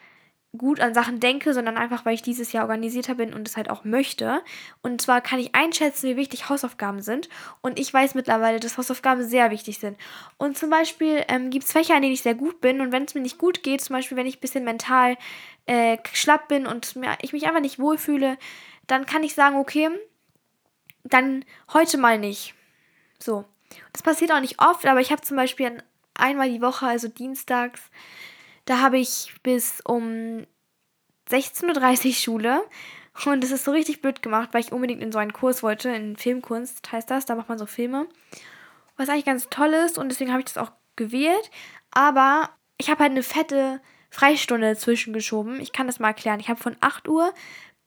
gut 0.58 0.80
an 0.80 0.94
Sachen 0.94 1.20
denke, 1.20 1.54
sondern 1.54 1.78
einfach, 1.78 2.06
weil 2.06 2.14
ich 2.14 2.22
dieses 2.22 2.52
Jahr 2.52 2.64
organisierter 2.64 3.16
bin 3.16 3.34
und 3.34 3.48
es 3.48 3.58
halt 3.58 3.70
auch 3.70 3.84
möchte. 3.84 4.42
Und 4.82 5.02
zwar 5.02 5.22
kann 5.22 5.40
ich 5.40 5.56
einschätzen, 5.56 6.10
wie 6.10 6.16
wichtig 6.18 6.50
Hausaufgaben 6.50 7.02
sind. 7.02 7.30
Und 7.62 7.80
ich 7.80 7.94
weiß 7.94 8.16
mittlerweile, 8.16 8.60
dass 8.60 8.78
Hausaufgaben 8.78 9.24
sehr 9.28 9.52
wichtig 9.52 9.80
sind. 9.80 9.98
Und 10.38 10.58
zum 10.58 10.70
Beispiel 10.70 11.24
ähm, 11.28 11.50
gibt 11.50 11.66
es 11.66 11.72
Fächer, 11.72 11.96
in 11.96 12.02
denen 12.02 12.14
ich 12.14 12.22
sehr 12.22 12.36
gut 12.36 12.62
bin. 12.62 12.82
Und 12.82 12.92
wenn 12.92 13.04
es 13.04 13.16
mir 13.16 13.22
nicht 13.22 13.38
gut 13.38 13.64
geht, 13.64 13.82
zum 13.82 13.96
Beispiel, 13.96 14.18
wenn 14.18 14.28
ich 14.28 14.38
ein 14.38 14.42
bisschen 14.42 14.64
mental 14.64 15.18
äh, 15.66 15.98
schlapp 16.14 16.48
bin 16.48 16.68
und 16.68 16.96
mir, 16.96 17.18
ich 17.22 17.34
mich 17.34 17.46
einfach 17.46 17.62
nicht 17.62 17.80
wohlfühle, 17.80 18.38
dann 18.88 19.06
kann 19.06 19.24
ich 19.24 19.34
sagen, 19.34 19.58
okay, 19.58 19.90
dann 21.04 21.46
heute 21.74 21.98
mal 21.98 22.18
nicht. 22.18 22.54
So. 23.20 23.46
Das 23.94 24.02
passiert 24.02 24.32
auch 24.32 24.40
nicht 24.40 24.62
oft, 24.62 24.86
aber 24.86 25.02
ich 25.02 25.12
habe 25.12 25.22
zum 25.22 25.38
Beispiel 25.38 25.84
einmal 26.14 26.50
die 26.50 26.62
Woche, 26.62 26.88
also 26.88 27.08
dienstags, 27.08 27.82
da 28.68 28.82
habe 28.82 29.00
ich 29.00 29.34
bis 29.44 29.82
um 29.86 30.46
16.30 31.30 32.08
Uhr 32.08 32.14
Schule. 32.14 32.62
Und 33.26 33.44
das 33.44 33.50
ist 33.50 33.66
so 33.66 33.72
richtig 33.72 34.02
blöd 34.02 34.22
gemacht, 34.22 34.50
weil 34.52 34.62
ich 34.62 34.72
unbedingt 34.72 35.02
in 35.02 35.12
so 35.12 35.18
einen 35.18 35.34
Kurs 35.34 35.64
wollte, 35.64 35.90
in 35.90 36.18
Filmkunst 36.18 36.92
heißt 36.92 37.10
das, 37.10 37.26
da 37.26 37.34
macht 37.34 37.50
man 37.50 37.58
so 37.58 37.66
Filme. 37.66 38.08
Was 38.96 39.10
eigentlich 39.10 39.26
ganz 39.26 39.50
toll 39.50 39.74
ist 39.74 39.98
und 39.98 40.10
deswegen 40.10 40.32
habe 40.32 40.42
ich 40.42 40.46
das 40.46 40.58
auch 40.58 40.72
gewählt. 40.96 41.50
Aber 41.90 42.52
ich 42.78 42.92
habe 42.92 43.00
halt 43.02 43.12
eine 43.12 43.24
fette 43.24 43.82
Freistunde 44.12 44.78
zwischengeschoben. 44.78 45.60
Ich 45.60 45.72
kann 45.72 45.88
das 45.88 46.00
mal 46.00 46.10
erklären. 46.10 46.40
Ich 46.40 46.50
habe 46.50 46.62
von 46.62 46.76
8 46.80 47.08
Uhr 47.08 47.34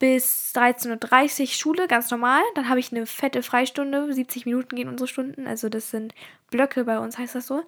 bis 0.01 0.53
13.30 0.57 1.41
Uhr 1.41 1.47
Schule, 1.47 1.89
ganz 1.89 2.11
normal. 2.11 2.43
Dann 2.55 2.69
habe 2.69 2.81
ich 2.81 2.91
eine 2.91 3.07
fette 3.07 3.43
Freistunde. 3.43 4.13
70 4.13 4.47
Minuten 4.47 4.75
gehen 4.75 4.89
unsere 4.89 5.09
Stunden. 5.09 5.47
Also 5.47 5.69
das 5.69 5.91
sind 5.91 6.15
Blöcke 6.51 6.85
bei 6.85 6.99
uns, 6.99 7.19
heißt 7.19 7.37
das 7.37 7.47
so. 7.47 7.63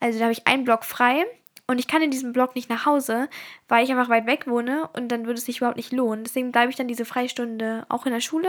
Also 0.00 0.18
da 0.18 0.24
habe 0.24 0.32
ich 0.32 0.46
einen 0.46 0.64
Block 0.64 0.84
frei. 0.84 1.24
Und 1.66 1.78
ich 1.78 1.88
kann 1.88 2.02
in 2.02 2.10
diesem 2.10 2.34
Block 2.34 2.54
nicht 2.54 2.68
nach 2.68 2.84
Hause, 2.84 3.28
weil 3.68 3.84
ich 3.84 3.90
einfach 3.90 4.10
weit 4.10 4.26
weg 4.26 4.46
wohne 4.46 4.90
und 4.92 5.08
dann 5.08 5.24
würde 5.24 5.38
es 5.38 5.46
sich 5.46 5.58
überhaupt 5.58 5.78
nicht 5.78 5.92
lohnen. 5.92 6.24
Deswegen 6.24 6.52
bleibe 6.52 6.68
ich 6.70 6.76
dann 6.76 6.88
diese 6.88 7.06
Freistunde 7.06 7.86
auch 7.88 8.04
in 8.04 8.12
der 8.12 8.20
Schule. 8.20 8.48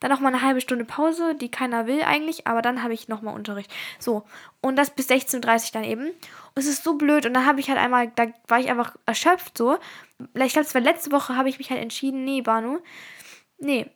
Dann 0.00 0.10
noch 0.10 0.20
mal 0.20 0.28
eine 0.28 0.40
halbe 0.40 0.62
Stunde 0.62 0.86
Pause, 0.86 1.34
die 1.34 1.50
keiner 1.50 1.86
will 1.86 2.02
eigentlich, 2.02 2.46
aber 2.46 2.62
dann 2.62 2.82
habe 2.82 2.94
ich 2.94 3.06
nochmal 3.06 3.34
Unterricht. 3.34 3.70
So, 3.98 4.24
und 4.62 4.76
das 4.76 4.90
bis 4.90 5.10
16.30 5.10 5.36
Uhr 5.66 5.70
dann 5.74 5.84
eben. 5.84 6.06
Und 6.06 6.14
es 6.56 6.66
ist 6.66 6.84
so 6.84 6.94
blöd 6.94 7.26
und 7.26 7.34
dann 7.34 7.44
habe 7.44 7.60
ich 7.60 7.68
halt 7.68 7.78
einmal, 7.78 8.10
da 8.14 8.28
war 8.48 8.60
ich 8.60 8.70
einfach 8.70 8.96
erschöpft 9.04 9.58
so. 9.58 9.76
Ich 10.34 10.52
glaube, 10.54 10.66
es 10.66 10.74
war 10.74 10.80
letzte 10.80 11.12
Woche, 11.12 11.36
habe 11.36 11.50
ich 11.50 11.58
mich 11.58 11.68
halt 11.68 11.82
entschieden, 11.82 12.24
nee, 12.24 12.40
Banu, 12.40 12.78
nee, 13.58 13.90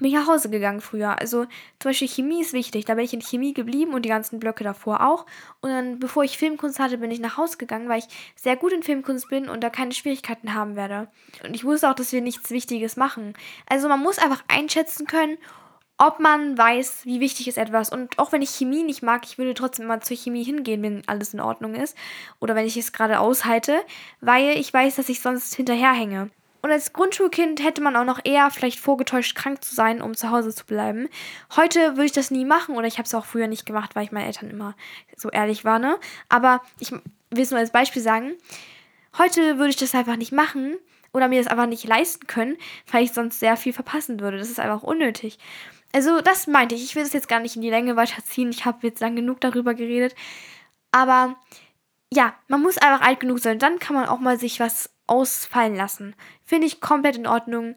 bin 0.00 0.08
ich 0.08 0.14
nach 0.14 0.26
Hause 0.26 0.50
gegangen 0.50 0.80
früher. 0.80 1.18
Also 1.20 1.44
zum 1.78 1.90
Beispiel 1.90 2.08
Chemie 2.08 2.40
ist 2.40 2.52
wichtig. 2.52 2.86
Da 2.86 2.94
bin 2.94 3.04
ich 3.04 3.14
in 3.14 3.20
Chemie 3.20 3.54
geblieben 3.54 3.94
und 3.94 4.02
die 4.02 4.08
ganzen 4.08 4.40
Blöcke 4.40 4.64
davor 4.64 5.06
auch. 5.06 5.26
Und 5.60 5.70
dann, 5.70 5.98
bevor 5.98 6.24
ich 6.24 6.38
Filmkunst 6.38 6.78
hatte, 6.78 6.98
bin 6.98 7.10
ich 7.10 7.20
nach 7.20 7.36
Hause 7.36 7.58
gegangen, 7.58 7.88
weil 7.88 8.00
ich 8.00 8.06
sehr 8.34 8.56
gut 8.56 8.72
in 8.72 8.82
Filmkunst 8.82 9.28
bin 9.28 9.48
und 9.48 9.62
da 9.62 9.70
keine 9.70 9.92
Schwierigkeiten 9.92 10.54
haben 10.54 10.74
werde. 10.74 11.08
Und 11.44 11.54
ich 11.54 11.64
wusste 11.64 11.88
auch, 11.88 11.94
dass 11.94 12.12
wir 12.12 12.22
nichts 12.22 12.50
Wichtiges 12.50 12.96
machen. 12.96 13.34
Also 13.66 13.88
man 13.88 14.00
muss 14.00 14.18
einfach 14.18 14.42
einschätzen 14.48 15.06
können, 15.06 15.38
ob 15.98 16.18
man 16.18 16.56
weiß, 16.56 17.04
wie 17.04 17.20
wichtig 17.20 17.46
ist 17.46 17.58
etwas. 17.58 17.90
Und 17.90 18.18
auch 18.18 18.32
wenn 18.32 18.40
ich 18.40 18.50
Chemie 18.50 18.82
nicht 18.82 19.02
mag, 19.02 19.22
ich 19.24 19.36
würde 19.36 19.52
trotzdem 19.52 19.84
immer 19.84 20.00
zur 20.00 20.16
Chemie 20.16 20.42
hingehen, 20.42 20.82
wenn 20.82 21.06
alles 21.06 21.34
in 21.34 21.40
Ordnung 21.40 21.74
ist. 21.74 21.94
Oder 22.40 22.54
wenn 22.54 22.64
ich 22.64 22.78
es 22.78 22.92
gerade 22.92 23.20
aushalte, 23.20 23.78
weil 24.22 24.56
ich 24.56 24.72
weiß, 24.72 24.96
dass 24.96 25.10
ich 25.10 25.20
sonst 25.20 25.54
hinterherhänge. 25.54 26.30
Und 26.62 26.70
als 26.70 26.92
Grundschulkind 26.92 27.62
hätte 27.62 27.80
man 27.80 27.96
auch 27.96 28.04
noch 28.04 28.20
eher 28.24 28.50
vielleicht 28.50 28.78
vorgetäuscht 28.78 29.34
krank 29.34 29.64
zu 29.64 29.74
sein, 29.74 30.02
um 30.02 30.14
zu 30.14 30.30
Hause 30.30 30.54
zu 30.54 30.66
bleiben. 30.66 31.08
Heute 31.56 31.92
würde 31.96 32.04
ich 32.04 32.12
das 32.12 32.30
nie 32.30 32.44
machen 32.44 32.76
oder 32.76 32.86
ich 32.86 32.98
habe 32.98 33.06
es 33.06 33.14
auch 33.14 33.24
früher 33.24 33.46
nicht 33.46 33.66
gemacht, 33.66 33.94
weil 33.94 34.04
ich 34.04 34.12
meinen 34.12 34.26
Eltern 34.26 34.50
immer 34.50 34.74
so 35.16 35.30
ehrlich 35.30 35.64
war, 35.64 35.78
ne? 35.78 35.98
Aber 36.28 36.60
ich 36.78 36.92
will 36.92 37.02
es 37.42 37.50
nur 37.50 37.60
als 37.60 37.72
Beispiel 37.72 38.02
sagen. 38.02 38.34
Heute 39.18 39.58
würde 39.58 39.70
ich 39.70 39.76
das 39.76 39.94
einfach 39.94 40.16
nicht 40.16 40.32
machen 40.32 40.76
oder 41.12 41.28
mir 41.28 41.42
das 41.42 41.50
einfach 41.50 41.66
nicht 41.66 41.84
leisten 41.84 42.26
können, 42.26 42.56
weil 42.90 43.04
ich 43.04 43.12
sonst 43.12 43.40
sehr 43.40 43.56
viel 43.56 43.72
verpassen 43.72 44.20
würde. 44.20 44.38
Das 44.38 44.50
ist 44.50 44.60
einfach 44.60 44.82
unnötig. 44.82 45.38
Also, 45.92 46.20
das 46.20 46.46
meinte 46.46 46.74
ich. 46.74 46.84
Ich 46.84 46.94
will 46.94 47.02
das 47.02 47.12
jetzt 47.12 47.28
gar 47.28 47.40
nicht 47.40 47.56
in 47.56 47.62
die 47.62 47.70
Länge 47.70 47.96
weiterziehen. 47.96 48.50
Ich 48.50 48.64
habe 48.64 48.86
jetzt 48.86 49.00
lang 49.00 49.16
genug 49.16 49.40
darüber 49.40 49.74
geredet. 49.74 50.14
Aber 50.92 51.36
ja, 52.12 52.34
man 52.48 52.62
muss 52.62 52.78
einfach 52.78 53.00
alt 53.06 53.20
genug 53.20 53.40
sein. 53.40 53.58
Dann 53.58 53.78
kann 53.78 53.96
man 53.96 54.06
auch 54.06 54.20
mal 54.20 54.38
sich 54.38 54.60
was 54.60 54.90
ausfallen 55.10 55.74
lassen. 55.74 56.14
Finde 56.44 56.66
ich 56.66 56.80
komplett 56.80 57.16
in 57.16 57.26
Ordnung. 57.26 57.74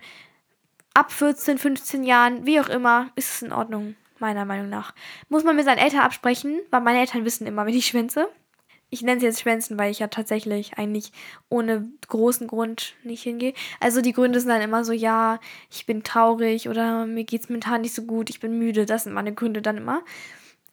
Ab 0.94 1.12
14, 1.12 1.58
15 1.58 2.04
Jahren, 2.04 2.46
wie 2.46 2.60
auch 2.60 2.70
immer, 2.70 3.10
ist 3.16 3.34
es 3.34 3.42
in 3.42 3.52
Ordnung, 3.52 3.96
meiner 4.20 4.46
Meinung 4.46 4.70
nach. 4.70 4.94
Muss 5.28 5.44
man 5.44 5.56
mit 5.56 5.66
seinen 5.66 5.80
Eltern 5.80 6.02
absprechen, 6.02 6.60
weil 6.70 6.82
meine 6.82 7.00
Eltern 7.00 7.26
wissen 7.26 7.48
immer, 7.48 7.66
wenn 7.66 7.74
ich 7.74 7.88
schwänze. 7.88 8.30
Ich 8.92 9.02
nenne 9.02 9.18
es 9.18 9.24
jetzt 9.24 9.42
Schwänzen, 9.42 9.80
weil 9.80 9.90
ich 9.90 9.98
ja 9.98 10.08
tatsächlich 10.08 10.78
eigentlich 10.78 11.12
ohne 11.50 11.90
großen 12.08 12.46
Grund 12.46 12.94
nicht 13.04 13.24
hingehe. 13.24 13.56
Also 13.80 14.02
die 14.02 14.14
Gründe 14.14 14.40
sind 14.40 14.50
dann 14.50 14.62
immer 14.62 14.86
so, 14.86 14.94
ja, 14.94 15.40
ich 15.72 15.88
bin 15.88 16.04
traurig 16.04 16.70
oder 16.70 17.08
mir 17.08 17.24
geht 17.24 17.42
es 17.42 17.50
mental 17.50 17.80
nicht 17.80 17.96
so 17.96 18.04
gut, 18.04 18.30
ich 18.30 18.40
bin 18.40 18.60
müde. 18.60 18.86
Das 18.86 19.06
sind 19.06 19.14
meine 19.14 19.34
Gründe 19.34 19.64
dann 19.64 19.78
immer. 19.78 20.04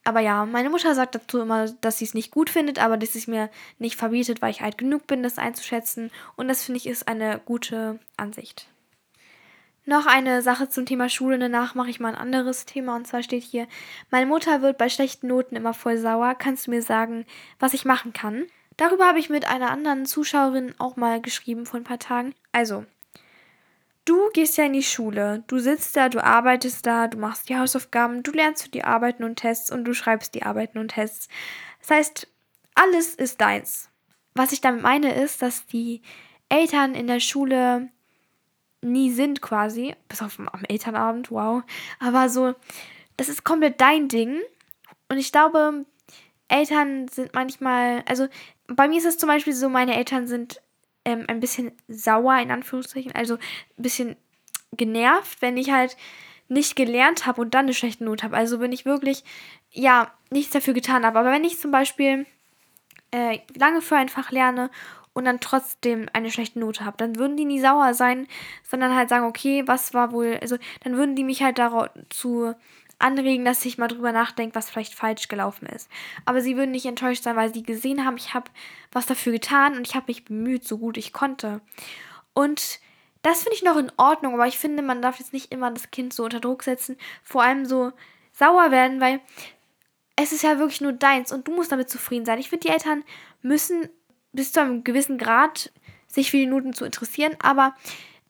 Aber 0.05 0.21
ja, 0.21 0.47
meine 0.47 0.71
Mutter 0.71 0.95
sagt 0.95 1.15
dazu 1.15 1.41
immer, 1.41 1.67
dass 1.81 1.99
sie 1.99 2.07
es 2.07 2.15
nicht 2.15 2.31
gut 2.31 2.49
findet, 2.49 2.79
aber 2.79 2.97
dass 2.97 3.15
es 3.15 3.27
mir 3.27 3.51
nicht 3.79 3.97
verbietet, 3.97 4.41
weil 4.41 4.51
ich 4.51 4.63
alt 4.63 4.79
genug 4.79 5.07
bin, 5.07 5.23
das 5.23 5.39
einzuschätzen. 5.39 6.11
Und 6.37 6.49
das 6.49 6.65
finde 6.65 6.79
ich 6.79 6.87
ist 6.87 7.07
eine 7.07 7.41
gute 7.45 7.99
Ansicht. 8.17 8.69
Noch 9.87 10.07
eine 10.07 10.41
Sache 10.41 10.69
zum 10.69 10.87
Thema 10.87 11.09
Schule. 11.09 11.39
Danach 11.39 11.75
mache 11.75 11.91
ich 11.91 12.01
mal 12.01 12.11
ein 12.11 12.21
anderes 12.21 12.65
Thema. 12.65 12.97
Und 12.97 13.07
zwar 13.07 13.23
steht 13.23 13.43
hier, 13.43 13.67
meine 14.11 14.27
Mutter 14.27 14.63
wird 14.63 14.79
bei 14.79 14.89
schlechten 14.89 15.27
Noten 15.27 15.57
immer 15.57 15.75
voll 15.75 15.99
sauer. 15.99 16.35
Kannst 16.35 16.67
du 16.67 16.71
mir 16.71 16.83
sagen, 16.83 17.27
was 17.59 17.75
ich 17.75 17.85
machen 17.85 18.13
kann? 18.13 18.47
Darüber 18.77 19.07
habe 19.07 19.19
ich 19.19 19.29
mit 19.29 19.47
einer 19.47 19.71
anderen 19.71 20.07
Zuschauerin 20.07 20.75
auch 20.79 20.97
mal 20.97 21.21
geschrieben 21.21 21.67
vor 21.67 21.81
ein 21.81 21.85
paar 21.85 21.99
Tagen. 21.99 22.35
Also, 22.53 22.87
du 24.05 24.31
gehst 24.33 24.57
ja 24.57 24.65
in 24.65 24.73
die 24.73 24.83
Schule, 24.83 25.45
du 25.47 25.59
sitzt 25.59 25.97
da, 25.97 26.09
du 26.09 26.23
arbeitest 26.23 26.87
da, 26.87 27.09
du 27.09 27.19
machst 27.19 27.49
die 27.49 27.57
Hausaufgaben, 27.57 28.23
du 28.23 28.33
lernst 28.33 28.65
für 28.65 28.69
die 28.71 28.85
Arbeiten 28.85 29.25
und 29.25 29.37
Tests 29.37 29.71
und 29.71 29.85
du 29.85 29.95
schreibst 29.95 30.35
die 30.35 30.43
Arbeiten 30.43 30.79
und 30.79 30.89
Tests. 30.89 31.29
Das 31.81 31.91
heißt, 31.91 32.29
alles 32.75 33.15
ist 33.15 33.41
deins. 33.41 33.91
Was 34.35 34.53
ich 34.53 34.61
damit 34.61 34.83
meine 34.83 35.15
ist, 35.15 35.43
dass 35.43 35.67
die 35.67 36.03
Eltern 36.49 36.95
in 36.95 37.07
der 37.07 37.21
Schule 37.21 37.91
nie 38.83 39.11
sind 39.11 39.43
quasi, 39.43 39.95
bis 40.09 40.23
auf 40.23 40.39
am 40.39 40.65
Elternabend, 40.69 41.31
wow, 41.31 41.63
aber 41.99 42.29
so, 42.29 42.55
das 43.17 43.29
ist 43.29 43.45
komplett 43.45 43.81
dein 43.81 44.09
Ding 44.09 44.41
und 45.09 45.19
ich 45.19 45.33
glaube, 45.33 45.85
Eltern 46.49 47.07
sind 47.09 47.35
manchmal, 47.35 48.03
also 48.07 48.27
bei 48.67 48.89
mir 48.89 48.99
ist 48.99 49.05
es 49.05 49.19
zum 49.19 49.29
Beispiel 49.29 49.53
so, 49.53 49.69
meine 49.69 49.97
Eltern 49.97 50.27
sind 50.27 50.63
ähm, 51.11 51.25
ein 51.29 51.41
bisschen 51.41 51.73
sauer, 51.89 52.39
in 52.39 52.51
Anführungszeichen, 52.51 53.13
also 53.13 53.35
ein 53.35 53.83
bisschen 53.83 54.17
genervt, 54.73 55.43
wenn 55.43 55.57
ich 55.57 55.71
halt 55.71 55.97
nicht 56.49 56.77
gelernt 56.77 57.27
habe 57.27 57.41
und 57.41 57.55
dann 57.55 57.67
eine 57.67 57.75
schlechte 57.75 58.05
Note 58.05 58.25
habe. 58.25 58.37
Also 58.37 58.61
wenn 58.61 58.73
ich 58.73 58.85
wirklich, 58.85 59.25
ja, 59.71 60.13
nichts 60.31 60.53
dafür 60.53 60.75
getan 60.75 61.05
habe. 61.05 61.19
Aber 61.19 61.31
wenn 61.31 61.45
ich 61.45 61.59
zum 61.59 61.71
Beispiel 61.71 62.27
äh, 63.13 63.39
lange 63.57 63.83
für 63.83 63.97
ein 63.97 64.09
Fach 64.09 64.31
lerne 64.31 64.71
und 65.13 65.25
dann 65.25 65.41
trotzdem 65.41 66.09
eine 66.13 66.31
schlechte 66.31 66.59
Note 66.59 66.85
habe, 66.85 66.97
dann 66.97 67.17
würden 67.17 67.37
die 67.37 67.45
nie 67.45 67.61
sauer 67.61 67.95
sein, 67.95 68.27
sondern 68.69 68.95
halt 68.95 69.09
sagen, 69.09 69.27
okay, 69.27 69.63
was 69.67 69.95
war 69.95 70.13
wohl, 70.13 70.39
also 70.41 70.57
dann 70.83 70.97
würden 70.97 71.17
die 71.17 71.25
mich 71.25 71.43
halt 71.43 71.59
dazu 71.59 72.55
anregen, 73.01 73.45
dass 73.45 73.65
ich 73.65 73.79
mal 73.79 73.89
drüber 73.89 74.13
nachdenke, 74.13 74.55
was 74.55 74.71
vielleicht 74.71 74.95
falsch 74.95 75.29
gelaufen 75.29 75.67
ist. 75.67 75.89
Aber 76.25 76.41
sie 76.41 76.57
würden 76.57 76.71
nicht 76.71 76.87
enttäuscht 76.87 77.25
sein, 77.25 77.37
weil 77.37 77.53
sie 77.53 77.63
gesehen 77.63 78.05
haben, 78.05 78.17
ich 78.17 78.35
habe 78.35 78.51
was 78.93 79.07
dafür 79.07 79.33
getan 79.33 79.77
und 79.77 79.87
ich 79.87 79.95
habe 79.95 80.07
mich 80.09 80.25
bemüht, 80.25 80.67
so 80.67 80.79
gut 80.79 80.97
ich 80.97 81.13
konnte. 81.13 81.61
Und 82.35 82.81
das 83.23 83.43
finde 83.43 83.57
ich 83.57 83.63
noch 83.63 83.77
in 83.77 83.93
Ordnung, 83.97 84.35
aber 84.35 84.47
ich 84.47 84.59
finde, 84.59 84.83
man 84.83 85.03
darf 85.03 85.19
jetzt 85.19 85.33
nicht 85.33 85.53
immer 85.53 85.71
das 85.71 85.91
Kind 85.91 86.13
so 86.13 86.25
unter 86.25 86.41
Druck 86.41 86.63
setzen, 86.63 86.97
vor 87.23 87.43
allem 87.43 87.67
so 87.67 87.93
sauer 88.33 88.71
werden, 88.71 89.01
weil 89.01 89.21
es 90.17 90.33
ist 90.33 90.43
ja 90.43 90.59
wirklich 90.59 90.81
nur 90.81 90.93
deins 90.93 91.33
und 91.33 91.49
du 91.49 91.53
musst 91.53 91.73
damit 91.73 91.91
zufrieden 91.91 92.25
sein. 92.25 92.39
Ich 92.39 92.49
finde, 92.49 92.67
die 92.67 92.73
Eltern 92.73 93.05
müssen 93.43 93.89
bis 94.33 94.53
zu 94.53 94.61
einem 94.61 94.85
gewissen 94.85 95.19
Grad 95.19 95.73
sich 96.07 96.31
für 96.31 96.37
die 96.37 96.47
Noten 96.47 96.73
zu 96.73 96.85
interessieren, 96.85 97.37
aber 97.43 97.75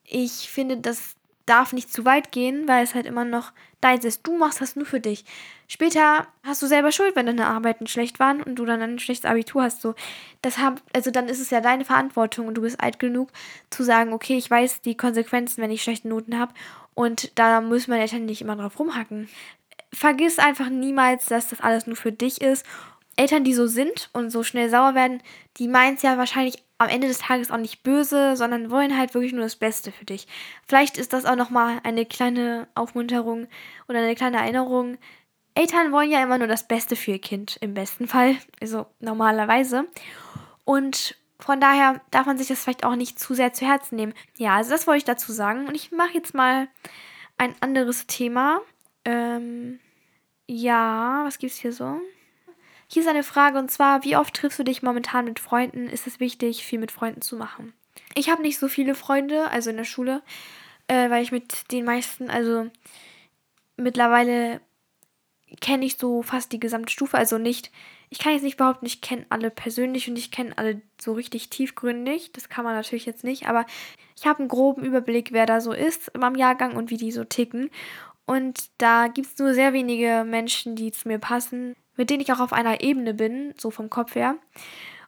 ich 0.04 0.50
finde, 0.50 0.76
das 0.76 1.14
darf 1.50 1.72
nicht 1.72 1.92
zu 1.92 2.04
weit 2.04 2.30
gehen, 2.30 2.68
weil 2.68 2.84
es 2.84 2.94
halt 2.94 3.06
immer 3.06 3.24
noch 3.24 3.52
deins 3.80 4.04
ist. 4.04 4.26
Du 4.26 4.36
machst 4.36 4.60
das 4.60 4.76
nur 4.76 4.86
für 4.86 5.00
dich. 5.00 5.24
Später 5.66 6.26
hast 6.44 6.62
du 6.62 6.66
selber 6.66 6.92
Schuld, 6.92 7.16
wenn 7.16 7.26
deine 7.26 7.46
Arbeiten 7.46 7.86
schlecht 7.86 8.20
waren 8.20 8.42
und 8.42 8.54
du 8.56 8.64
dann 8.64 8.80
ein 8.80 8.98
schlechtes 8.98 9.28
Abitur 9.28 9.62
hast. 9.62 9.82
So, 9.82 9.94
das 10.42 10.58
hab, 10.58 10.80
also 10.94 11.10
dann 11.10 11.28
ist 11.28 11.40
es 11.40 11.50
ja 11.50 11.60
deine 11.60 11.84
Verantwortung 11.84 12.46
und 12.46 12.54
du 12.54 12.62
bist 12.62 12.80
alt 12.80 12.98
genug 12.98 13.30
zu 13.70 13.82
sagen, 13.82 14.12
okay, 14.12 14.36
ich 14.36 14.50
weiß 14.50 14.82
die 14.82 14.96
Konsequenzen, 14.96 15.60
wenn 15.62 15.70
ich 15.70 15.82
schlechte 15.82 16.08
Noten 16.08 16.38
habe 16.38 16.54
und 16.94 17.36
da 17.38 17.60
müssen 17.60 17.90
meine 17.90 18.02
Eltern 18.02 18.26
nicht 18.26 18.42
immer 18.42 18.56
drauf 18.56 18.78
rumhacken. 18.78 19.28
Vergiss 19.92 20.38
einfach 20.38 20.68
niemals, 20.68 21.26
dass 21.26 21.48
das 21.48 21.60
alles 21.60 21.86
nur 21.86 21.96
für 21.96 22.12
dich 22.12 22.40
ist 22.40 22.64
Eltern, 23.20 23.44
die 23.44 23.52
so 23.52 23.66
sind 23.66 24.08
und 24.14 24.30
so 24.30 24.42
schnell 24.42 24.70
sauer 24.70 24.94
werden, 24.94 25.22
die 25.58 25.68
meinen 25.68 25.96
es 25.96 26.02
ja 26.02 26.16
wahrscheinlich 26.16 26.64
am 26.78 26.88
Ende 26.88 27.06
des 27.06 27.18
Tages 27.18 27.50
auch 27.50 27.58
nicht 27.58 27.82
böse, 27.82 28.34
sondern 28.34 28.70
wollen 28.70 28.96
halt 28.96 29.12
wirklich 29.12 29.34
nur 29.34 29.42
das 29.42 29.56
Beste 29.56 29.92
für 29.92 30.06
dich. 30.06 30.26
Vielleicht 30.66 30.96
ist 30.96 31.12
das 31.12 31.26
auch 31.26 31.36
nochmal 31.36 31.80
eine 31.84 32.06
kleine 32.06 32.66
Aufmunterung 32.74 33.46
oder 33.88 33.98
eine 33.98 34.14
kleine 34.14 34.38
Erinnerung. 34.38 34.96
Eltern 35.54 35.92
wollen 35.92 36.10
ja 36.10 36.22
immer 36.22 36.38
nur 36.38 36.46
das 36.46 36.66
Beste 36.66 36.96
für 36.96 37.10
ihr 37.10 37.20
Kind, 37.20 37.58
im 37.60 37.74
besten 37.74 38.08
Fall, 38.08 38.36
also 38.62 38.86
normalerweise. 39.00 39.86
Und 40.64 41.14
von 41.38 41.60
daher 41.60 42.00
darf 42.10 42.24
man 42.24 42.38
sich 42.38 42.48
das 42.48 42.62
vielleicht 42.62 42.84
auch 42.84 42.96
nicht 42.96 43.18
zu 43.18 43.34
sehr 43.34 43.52
zu 43.52 43.66
Herzen 43.66 43.96
nehmen. 43.96 44.14
Ja, 44.38 44.56
also 44.56 44.70
das 44.70 44.86
wollte 44.86 44.98
ich 44.98 45.04
dazu 45.04 45.32
sagen. 45.32 45.66
Und 45.66 45.74
ich 45.74 45.92
mache 45.92 46.14
jetzt 46.14 46.32
mal 46.32 46.68
ein 47.36 47.54
anderes 47.60 48.06
Thema. 48.06 48.62
Ähm, 49.04 49.78
ja, 50.46 51.20
was 51.26 51.38
gibt 51.38 51.52
es 51.52 51.58
hier 51.58 51.74
so? 51.74 52.00
Hier 52.92 53.02
ist 53.02 53.08
eine 53.08 53.22
Frage 53.22 53.56
und 53.56 53.70
zwar, 53.70 54.02
wie 54.02 54.16
oft 54.16 54.34
triffst 54.34 54.58
du 54.58 54.64
dich 54.64 54.82
momentan 54.82 55.24
mit 55.24 55.38
Freunden? 55.38 55.88
Ist 55.88 56.08
es 56.08 56.18
wichtig, 56.18 56.64
viel 56.64 56.80
mit 56.80 56.90
Freunden 56.90 57.22
zu 57.22 57.36
machen? 57.36 57.72
Ich 58.16 58.28
habe 58.28 58.42
nicht 58.42 58.58
so 58.58 58.66
viele 58.66 58.96
Freunde, 58.96 59.48
also 59.48 59.70
in 59.70 59.76
der 59.76 59.84
Schule, 59.84 60.22
äh, 60.88 61.08
weil 61.08 61.22
ich 61.22 61.30
mit 61.30 61.70
den 61.70 61.84
meisten, 61.84 62.30
also 62.30 62.68
mittlerweile 63.76 64.60
kenne 65.60 65.86
ich 65.86 65.98
so 65.98 66.22
fast 66.22 66.50
die 66.50 66.58
gesamte 66.58 66.92
Stufe, 66.92 67.16
also 67.16 67.38
nicht, 67.38 67.70
ich 68.08 68.18
kann 68.18 68.32
jetzt 68.32 68.42
nicht 68.42 68.56
behaupten, 68.56 68.86
ich 68.86 69.00
kenne 69.00 69.24
alle 69.28 69.50
persönlich 69.50 70.08
und 70.08 70.18
ich 70.18 70.32
kenne 70.32 70.58
alle 70.58 70.82
so 71.00 71.12
richtig 71.12 71.48
tiefgründig, 71.48 72.32
das 72.32 72.48
kann 72.48 72.64
man 72.64 72.74
natürlich 72.74 73.06
jetzt 73.06 73.22
nicht, 73.22 73.46
aber 73.46 73.66
ich 74.16 74.26
habe 74.26 74.40
einen 74.40 74.48
groben 74.48 74.82
Überblick, 74.82 75.30
wer 75.30 75.46
da 75.46 75.60
so 75.60 75.72
ist 75.72 76.16
meinem 76.18 76.34
Jahrgang 76.34 76.74
und 76.74 76.90
wie 76.90 76.96
die 76.96 77.12
so 77.12 77.22
ticken. 77.22 77.70
Und 78.26 78.70
da 78.78 79.06
gibt 79.08 79.28
es 79.28 79.38
nur 79.38 79.54
sehr 79.54 79.72
wenige 79.72 80.24
Menschen, 80.26 80.74
die 80.76 80.92
zu 80.92 81.08
mir 81.08 81.18
passen 81.18 81.76
mit 82.00 82.08
denen 82.08 82.22
ich 82.22 82.32
auch 82.32 82.40
auf 82.40 82.54
einer 82.54 82.80
Ebene 82.80 83.12
bin, 83.12 83.52
so 83.58 83.70
vom 83.70 83.90
Kopf 83.90 84.14
her. 84.14 84.36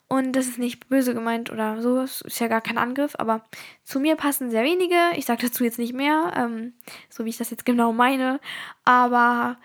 Und 0.09 0.35
das 0.35 0.47
ist 0.47 0.59
nicht 0.59 0.91
böse 0.91 1.15
gemeint 1.15 1.51
oder 1.51 1.81
so, 1.81 2.01
es 2.01 2.21
ist 2.21 2.39
ja 2.39 2.49
gar 2.49 2.61
kein 2.61 2.77
Angriff, 2.77 3.15
aber 3.19 3.47
zu 3.83 3.99
mir 3.99 4.15
passen 4.15 4.51
sehr 4.51 4.63
wenige. 4.63 4.99
Ich 5.17 5.25
sage 5.25 5.47
dazu 5.47 5.65
jetzt 5.65 5.79
nicht 5.79 5.95
mehr, 5.95 6.35
ähm, 6.37 6.75
so 7.09 7.25
wie 7.25 7.31
ich 7.31 7.39
das 7.39 7.49
jetzt 7.49 7.65
genau 7.65 7.95
meine. 7.95 8.41
Aber 8.85 9.57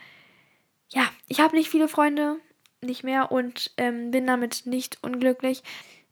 ja, 0.87 1.03
ich 1.27 1.41
habe 1.41 1.57
nicht 1.57 1.69
viele 1.69 1.89
Freunde, 1.89 2.37
nicht 2.79 3.03
mehr 3.03 3.29
und 3.29 3.71
ähm, 3.75 4.09
bin 4.11 4.25
damit 4.25 4.61
nicht 4.63 5.03
unglücklich. 5.03 5.63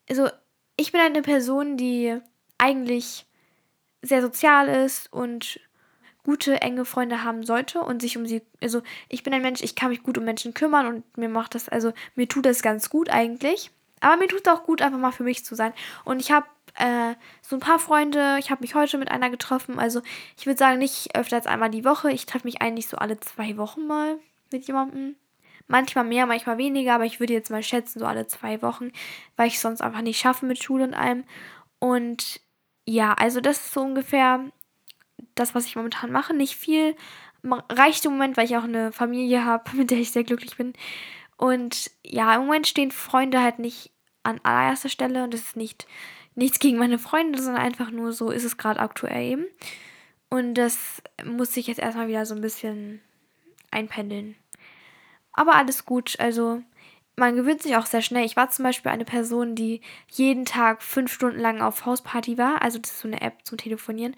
Also, 0.09 0.27
ich 0.75 0.91
bin 0.91 0.99
eine 0.99 1.21
Person, 1.21 1.77
die 1.77 2.19
eigentlich 2.57 3.25
sehr 4.01 4.21
sozial 4.21 4.67
ist 4.67 5.13
und 5.13 5.61
gute, 6.25 6.61
enge 6.61 6.83
Freunde 6.83 7.23
haben 7.23 7.43
sollte 7.43 7.79
und 7.79 8.01
sich 8.01 8.17
um 8.17 8.25
sie, 8.25 8.41
also 8.61 8.81
ich 9.07 9.23
bin 9.23 9.33
ein 9.33 9.41
Mensch, 9.41 9.61
ich 9.61 9.75
kann 9.75 9.89
mich 9.89 10.03
gut 10.03 10.17
um 10.17 10.25
Menschen 10.25 10.53
kümmern 10.53 10.87
und 10.87 11.17
mir 11.17 11.29
macht 11.29 11.55
das, 11.55 11.69
also 11.69 11.93
mir 12.15 12.27
tut 12.27 12.45
das 12.45 12.61
ganz 12.61 12.89
gut 12.89 13.09
eigentlich. 13.09 13.71
Aber 14.01 14.17
mir 14.17 14.27
tut 14.27 14.45
es 14.45 14.51
auch 14.51 14.63
gut, 14.63 14.81
einfach 14.81 14.99
mal 14.99 15.11
für 15.11 15.23
mich 15.23 15.45
zu 15.45 15.55
sein. 15.55 15.73
Und 16.03 16.19
ich 16.19 16.31
habe 16.31 16.45
äh, 16.75 17.15
so 17.41 17.55
ein 17.55 17.61
paar 17.61 17.79
Freunde, 17.79 18.37
ich 18.39 18.51
habe 18.51 18.61
mich 18.61 18.75
heute 18.75 18.97
mit 18.97 19.09
einer 19.09 19.29
getroffen, 19.29 19.79
also 19.79 20.01
ich 20.37 20.45
würde 20.45 20.57
sagen, 20.59 20.79
nicht 20.79 21.15
öfter 21.15 21.37
als 21.37 21.47
einmal 21.47 21.69
die 21.69 21.85
Woche. 21.85 22.11
Ich 22.11 22.25
treffe 22.25 22.45
mich 22.45 22.61
eigentlich 22.61 22.87
so 22.87 22.97
alle 22.97 23.19
zwei 23.19 23.57
Wochen 23.57 23.87
mal 23.87 24.17
mit 24.51 24.67
jemandem. 24.67 25.15
Manchmal 25.67 26.03
mehr, 26.03 26.27
manchmal 26.27 26.59
weniger, 26.59 26.93
aber 26.93 27.05
ich 27.05 27.19
würde 27.19 27.33
jetzt 27.33 27.49
mal 27.49 27.63
schätzen, 27.63 27.99
so 27.99 28.05
alle 28.05 28.27
zwei 28.27 28.61
Wochen, 28.61 28.91
weil 29.35 29.47
ich 29.47 29.59
sonst 29.59 29.81
einfach 29.81 30.01
nicht 30.01 30.19
schaffe 30.19 30.45
mit 30.45 30.61
Schule 30.61 30.83
und 30.83 30.93
allem. 30.93 31.23
Und 31.79 32.39
ja, 32.85 33.13
also 33.13 33.41
das 33.41 33.57
ist 33.57 33.73
so 33.73 33.81
ungefähr 33.81 34.41
das, 35.35 35.55
was 35.55 35.65
ich 35.65 35.75
momentan 35.75 36.11
mache. 36.11 36.33
Nicht 36.33 36.55
viel. 36.55 36.95
Reicht 37.43 38.05
im 38.05 38.13
Moment, 38.13 38.37
weil 38.37 38.45
ich 38.45 38.57
auch 38.57 38.63
eine 38.63 38.91
Familie 38.91 39.45
habe, 39.45 39.63
mit 39.75 39.91
der 39.91 39.99
ich 39.99 40.11
sehr 40.11 40.23
glücklich 40.23 40.57
bin. 40.57 40.73
Und 41.37 41.91
ja, 42.03 42.33
im 42.35 42.41
Moment 42.41 42.67
stehen 42.67 42.91
Freunde 42.91 43.41
halt 43.41 43.59
nicht 43.59 43.91
an 44.23 44.39
allererster 44.43 44.89
Stelle 44.89 45.23
und 45.23 45.33
das 45.33 45.41
ist 45.41 45.55
nicht 45.55 45.85
nichts 46.33 46.59
gegen 46.59 46.77
meine 46.77 46.99
Freunde, 46.99 47.41
sondern 47.41 47.61
einfach 47.61 47.91
nur 47.91 48.11
so 48.11 48.29
ist 48.29 48.43
es 48.43 48.57
gerade 48.57 48.79
aktuell 48.79 49.31
eben. 49.31 49.45
Und 50.29 50.55
das 50.55 51.01
muss 51.23 51.53
sich 51.53 51.67
jetzt 51.67 51.79
erstmal 51.79 52.07
wieder 52.07 52.25
so 52.25 52.35
ein 52.35 52.41
bisschen 52.41 53.01
einpendeln. 53.71 54.35
Aber 55.31 55.55
alles 55.55 55.85
gut, 55.85 56.19
also 56.19 56.61
man 57.15 57.35
gewöhnt 57.35 57.61
sich 57.61 57.75
auch 57.75 57.85
sehr 57.85 58.01
schnell. 58.01 58.25
Ich 58.25 58.35
war 58.35 58.49
zum 58.49 58.63
Beispiel 58.63 58.91
eine 58.91 59.05
Person, 59.05 59.55
die 59.55 59.81
jeden 60.09 60.45
Tag 60.45 60.83
fünf 60.83 61.13
Stunden 61.13 61.39
lang 61.39 61.61
auf 61.61 61.85
Hausparty 61.85 62.37
war. 62.37 62.61
Also 62.61 62.79
das 62.79 62.91
ist 62.91 62.99
so 63.01 63.07
eine 63.07 63.21
App 63.21 63.39
zum 63.43 63.57
Telefonieren 63.57 64.15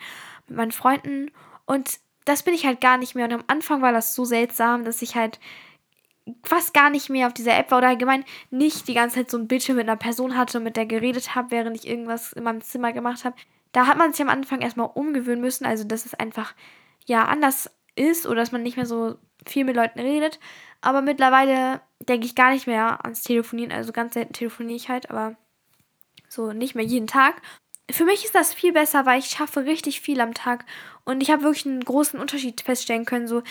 mit 0.48 0.58
meinen 0.58 0.72
Freunden. 0.72 1.32
Und 1.66 2.00
das 2.26 2.44
bin 2.44 2.54
ich 2.54 2.66
halt 2.66 2.82
gar 2.82 2.98
nicht 2.98 3.16
mehr. 3.16 3.26
Und 3.26 3.34
am 3.34 3.44
Anfang 3.48 3.82
war 3.82 3.92
das 3.92 4.16
so 4.16 4.26
seltsam, 4.26 4.84
dass 4.84 5.02
ich 5.02 5.16
halt 5.16 5.40
fast 6.44 6.74
gar 6.74 6.90
nicht 6.90 7.10
mehr 7.10 7.28
auf 7.28 7.34
dieser 7.34 7.58
App 7.58 7.72
war 7.72 7.78
oder 7.78 7.88
allgemein 7.88 8.26
nicht 8.50 8.88
die 8.88 8.94
ganze 8.94 9.18
Zeit 9.18 9.32
so 9.32 9.38
ein 9.38 9.48
Bildschirm 9.48 9.78
mit 9.78 9.88
einer 9.88 9.96
Person 9.96 10.36
hatte 10.36 10.58
und 10.58 10.64
mit 10.64 10.76
der 10.76 10.86
geredet 10.86 11.36
habe, 11.36 11.52
während 11.52 11.78
ich 11.78 11.88
irgendwas 11.88 12.34
in 12.34 12.44
meinem 12.44 12.62
Zimmer 12.62 12.92
gemacht 12.92 13.24
habe. 13.24 13.36
Da 13.72 13.88
hat 13.88 13.98
man 13.98 14.12
sich 14.12 14.22
am 14.22 14.30
Anfang 14.30 14.62
erstmal 14.62 14.90
umgewöhnen 14.94 15.42
müssen, 15.42 15.66
also 15.66 15.84
dass 15.84 16.06
es 16.06 16.16
einfach 16.16 16.54
ja 17.06 17.26
anders 17.26 17.70
ist 17.96 18.26
oder 18.26 18.42
dass 18.42 18.52
man 18.52 18.64
nicht 18.64 18.76
mehr 18.76 18.86
so 18.86 19.16
viel 19.46 19.64
mit 19.64 19.76
Leuten 19.76 20.00
redet. 20.00 20.40
Aber 20.82 21.02
mittlerweile 21.02 21.82
denke 22.08 22.26
ich 22.26 22.36
gar 22.36 22.52
nicht 22.52 22.68
mehr 22.68 23.04
ans 23.04 23.24
Telefonieren. 23.24 23.72
Also 23.72 23.92
ganz 23.92 24.14
selten 24.14 24.34
telefoniere 24.34 24.78
ich 24.78 24.90
halt, 24.90 25.10
aber 25.10 25.36
so 26.30 26.52
nicht 26.54 26.76
mehr 26.76 26.86
jeden 26.86 27.08
Tag. 27.08 27.42
Für 27.90 28.06
mich 28.06 28.26
ist 28.26 28.36
das 28.36 28.54
viel 28.54 28.74
besser, 28.74 29.06
weil 29.06 29.20
ich 29.20 29.28
schaffe 29.28 29.66
richtig 29.66 30.02
viel 30.02 30.20
am 30.20 30.34
Tag 30.34 30.66
und 31.06 31.22
ich 31.22 31.32
habe 31.32 31.44
wirklich 31.44 31.66
einen 31.66 31.84
großen 31.84 32.20
Unterschied 32.20 32.62
feststellen 32.62 33.06
können. 33.06 33.28
So, 33.28 33.44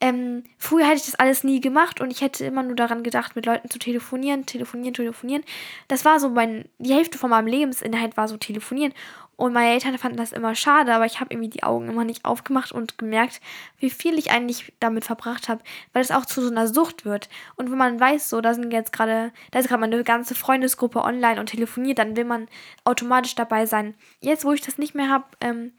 ähm, 0.00 0.44
früher 0.58 0.84
hätte 0.84 0.98
ich 0.98 1.06
das 1.06 1.16
alles 1.16 1.42
nie 1.42 1.60
gemacht 1.60 2.00
und 2.00 2.12
ich 2.12 2.20
hätte 2.20 2.44
immer 2.44 2.62
nur 2.62 2.76
daran 2.76 3.02
gedacht, 3.02 3.34
mit 3.34 3.46
Leuten 3.46 3.68
zu 3.68 3.80
telefonieren, 3.80 4.46
telefonieren, 4.46 4.94
telefonieren. 4.94 5.44
Das 5.88 6.04
war 6.04 6.20
so 6.20 6.28
mein, 6.28 6.66
die 6.78 6.94
Hälfte 6.94 7.18
von 7.18 7.30
meinem 7.30 7.48
Lebensinhalt 7.48 8.16
war 8.16 8.28
so 8.28 8.36
telefonieren. 8.36 8.94
Und 9.34 9.52
meine 9.52 9.70
Eltern 9.70 9.96
fanden 9.98 10.16
das 10.16 10.32
immer 10.32 10.56
schade, 10.56 10.92
aber 10.92 11.06
ich 11.06 11.20
habe 11.20 11.32
irgendwie 11.32 11.48
die 11.50 11.62
Augen 11.62 11.88
immer 11.88 12.04
nicht 12.04 12.24
aufgemacht 12.24 12.72
und 12.72 12.98
gemerkt, 12.98 13.40
wie 13.78 13.88
viel 13.88 14.18
ich 14.18 14.32
eigentlich 14.32 14.72
damit 14.80 15.04
verbracht 15.04 15.48
habe, 15.48 15.62
weil 15.92 16.02
es 16.02 16.10
auch 16.10 16.26
zu 16.26 16.42
so 16.42 16.50
einer 16.50 16.66
Sucht 16.66 17.04
wird. 17.04 17.28
Und 17.54 17.70
wenn 17.70 17.78
man 17.78 18.00
weiß, 18.00 18.30
so, 18.30 18.40
da 18.40 18.54
sind 18.54 18.72
jetzt 18.72 18.92
gerade, 18.92 19.32
da 19.52 19.60
ist 19.60 19.68
gerade 19.68 19.80
meine 19.80 20.02
ganze 20.02 20.34
Freundesgruppe 20.34 21.02
online 21.02 21.38
und 21.38 21.46
telefoniert, 21.46 22.00
dann 22.00 22.16
will 22.16 22.24
man 22.24 22.48
automatisch 22.82 23.36
dabei 23.36 23.66
sein. 23.66 23.94
Jetzt, 24.20 24.44
wo 24.44 24.52
ich 24.52 24.60
das 24.60 24.76
nicht 24.76 24.96
mehr 24.96 25.08
habe, 25.08 25.26
ähm, 25.40 25.72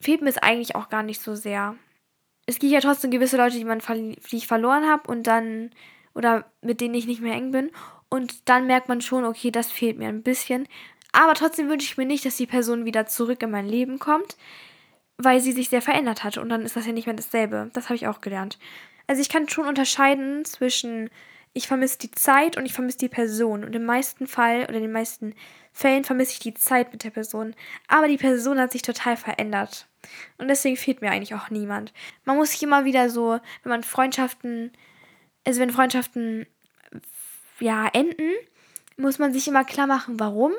fehlt 0.00 0.20
mir 0.20 0.28
es 0.28 0.38
eigentlich 0.38 0.76
auch 0.76 0.90
gar 0.90 1.02
nicht 1.02 1.22
so 1.22 1.34
sehr 1.34 1.76
es 2.48 2.58
gibt 2.58 2.72
ja 2.72 2.80
trotzdem 2.80 3.10
gewisse 3.10 3.36
Leute, 3.36 3.58
die, 3.58 3.64
man 3.66 3.80
die 3.80 4.36
ich 4.36 4.46
verloren 4.46 4.88
habe 4.88 5.10
und 5.10 5.26
dann, 5.26 5.70
oder 6.14 6.50
mit 6.62 6.80
denen 6.80 6.94
ich 6.94 7.06
nicht 7.06 7.20
mehr 7.20 7.34
eng 7.34 7.50
bin. 7.50 7.70
Und 8.08 8.48
dann 8.48 8.66
merkt 8.66 8.88
man 8.88 9.02
schon, 9.02 9.26
okay, 9.26 9.50
das 9.50 9.70
fehlt 9.70 9.98
mir 9.98 10.08
ein 10.08 10.22
bisschen. 10.22 10.66
Aber 11.12 11.34
trotzdem 11.34 11.68
wünsche 11.68 11.84
ich 11.84 11.98
mir 11.98 12.06
nicht, 12.06 12.24
dass 12.24 12.38
die 12.38 12.46
Person 12.46 12.86
wieder 12.86 13.04
zurück 13.04 13.42
in 13.42 13.50
mein 13.50 13.68
Leben 13.68 13.98
kommt, 13.98 14.38
weil 15.18 15.40
sie 15.40 15.52
sich 15.52 15.68
sehr 15.68 15.82
verändert 15.82 16.24
hat. 16.24 16.38
Und 16.38 16.48
dann 16.48 16.62
ist 16.62 16.74
das 16.74 16.86
ja 16.86 16.92
nicht 16.92 17.04
mehr 17.04 17.14
dasselbe. 17.14 17.68
Das 17.74 17.90
habe 17.90 17.96
ich 17.96 18.06
auch 18.06 18.22
gelernt. 18.22 18.58
Also 19.06 19.20
ich 19.20 19.28
kann 19.28 19.46
schon 19.50 19.68
unterscheiden 19.68 20.46
zwischen, 20.46 21.10
ich 21.52 21.68
vermisse 21.68 21.98
die 21.98 22.12
Zeit 22.12 22.56
und 22.56 22.64
ich 22.64 22.72
vermisse 22.72 22.96
die 22.98 23.10
Person. 23.10 23.62
Und 23.62 23.76
im 23.76 23.84
meisten 23.84 24.26
Fall 24.26 24.62
oder 24.62 24.76
in 24.76 24.84
den 24.84 24.92
meisten 24.92 25.34
Fällen 25.74 26.04
vermisse 26.04 26.32
ich 26.32 26.38
die 26.38 26.54
Zeit 26.54 26.92
mit 26.92 27.04
der 27.04 27.10
Person. 27.10 27.54
Aber 27.88 28.08
die 28.08 28.16
Person 28.16 28.58
hat 28.58 28.72
sich 28.72 28.80
total 28.80 29.18
verändert. 29.18 29.86
Und 30.38 30.48
deswegen 30.48 30.76
fehlt 30.76 31.00
mir 31.00 31.10
eigentlich 31.10 31.34
auch 31.34 31.50
niemand. 31.50 31.92
Man 32.24 32.36
muss 32.36 32.52
sich 32.52 32.62
immer 32.62 32.84
wieder 32.84 33.10
so, 33.10 33.40
wenn 33.62 33.70
man 33.70 33.82
Freundschaften, 33.82 34.72
also 35.46 35.60
wenn 35.60 35.70
Freundschaften 35.70 36.46
ja 37.60 37.88
enden, 37.88 38.32
muss 38.96 39.18
man 39.18 39.32
sich 39.32 39.48
immer 39.48 39.64
klar 39.64 39.86
machen, 39.86 40.20
warum. 40.20 40.52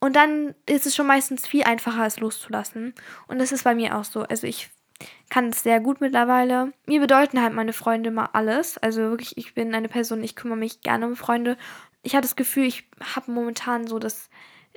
Und 0.00 0.16
dann 0.16 0.54
ist 0.66 0.86
es 0.86 0.96
schon 0.96 1.06
meistens 1.06 1.46
viel 1.46 1.62
einfacher, 1.64 2.06
es 2.06 2.18
loszulassen. 2.18 2.94
Und 3.28 3.38
das 3.38 3.52
ist 3.52 3.64
bei 3.64 3.74
mir 3.74 3.96
auch 3.96 4.04
so. 4.04 4.22
Also 4.22 4.46
ich 4.46 4.70
kann 5.30 5.50
es 5.50 5.62
sehr 5.62 5.80
gut 5.80 6.00
mittlerweile. 6.00 6.72
Mir 6.86 7.00
bedeuten 7.00 7.40
halt 7.40 7.54
meine 7.54 7.72
Freunde 7.72 8.10
immer 8.10 8.34
alles. 8.34 8.78
Also 8.78 9.02
wirklich, 9.02 9.36
ich 9.36 9.54
bin 9.54 9.74
eine 9.74 9.88
Person, 9.88 10.22
ich 10.22 10.36
kümmere 10.36 10.58
mich 10.58 10.80
gerne 10.80 11.06
um 11.06 11.16
Freunde. 11.16 11.56
Ich 12.02 12.14
habe 12.14 12.22
das 12.22 12.36
Gefühl, 12.36 12.64
ich 12.64 12.84
habe 13.14 13.30
momentan 13.30 13.86
so 13.86 13.98
das, 13.98 14.28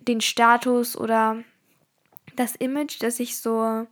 den 0.01 0.21
Status 0.21 0.95
oder 0.95 1.43
das 2.35 2.55
Image, 2.55 3.01
dass 3.01 3.19
ich 3.19 3.38
so 3.38 3.88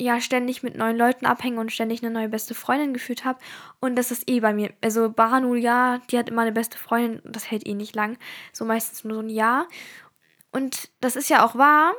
ja 0.00 0.20
ständig 0.20 0.62
mit 0.62 0.76
neuen 0.76 0.96
Leuten 0.96 1.26
abhänge 1.26 1.60
und 1.60 1.72
ständig 1.72 2.02
eine 2.02 2.12
neue 2.12 2.28
beste 2.28 2.54
Freundin 2.54 2.92
geführt 2.92 3.24
habe. 3.24 3.38
Und 3.80 3.96
das 3.96 4.10
ist 4.10 4.28
eh 4.28 4.40
bei 4.40 4.52
mir. 4.52 4.72
Also 4.80 5.10
Banu, 5.10 5.54
ja, 5.54 6.00
die 6.10 6.18
hat 6.18 6.28
immer 6.28 6.42
eine 6.42 6.52
beste 6.52 6.78
Freundin, 6.78 7.20
das 7.24 7.50
hält 7.50 7.66
eh 7.66 7.74
nicht 7.74 7.94
lang. 7.94 8.18
So 8.52 8.64
meistens 8.64 9.04
nur 9.04 9.14
so 9.14 9.20
ein 9.20 9.30
Jahr. 9.30 9.66
Und 10.52 10.90
das 11.00 11.16
ist 11.16 11.30
ja 11.30 11.44
auch 11.44 11.54
wahr. 11.54 11.94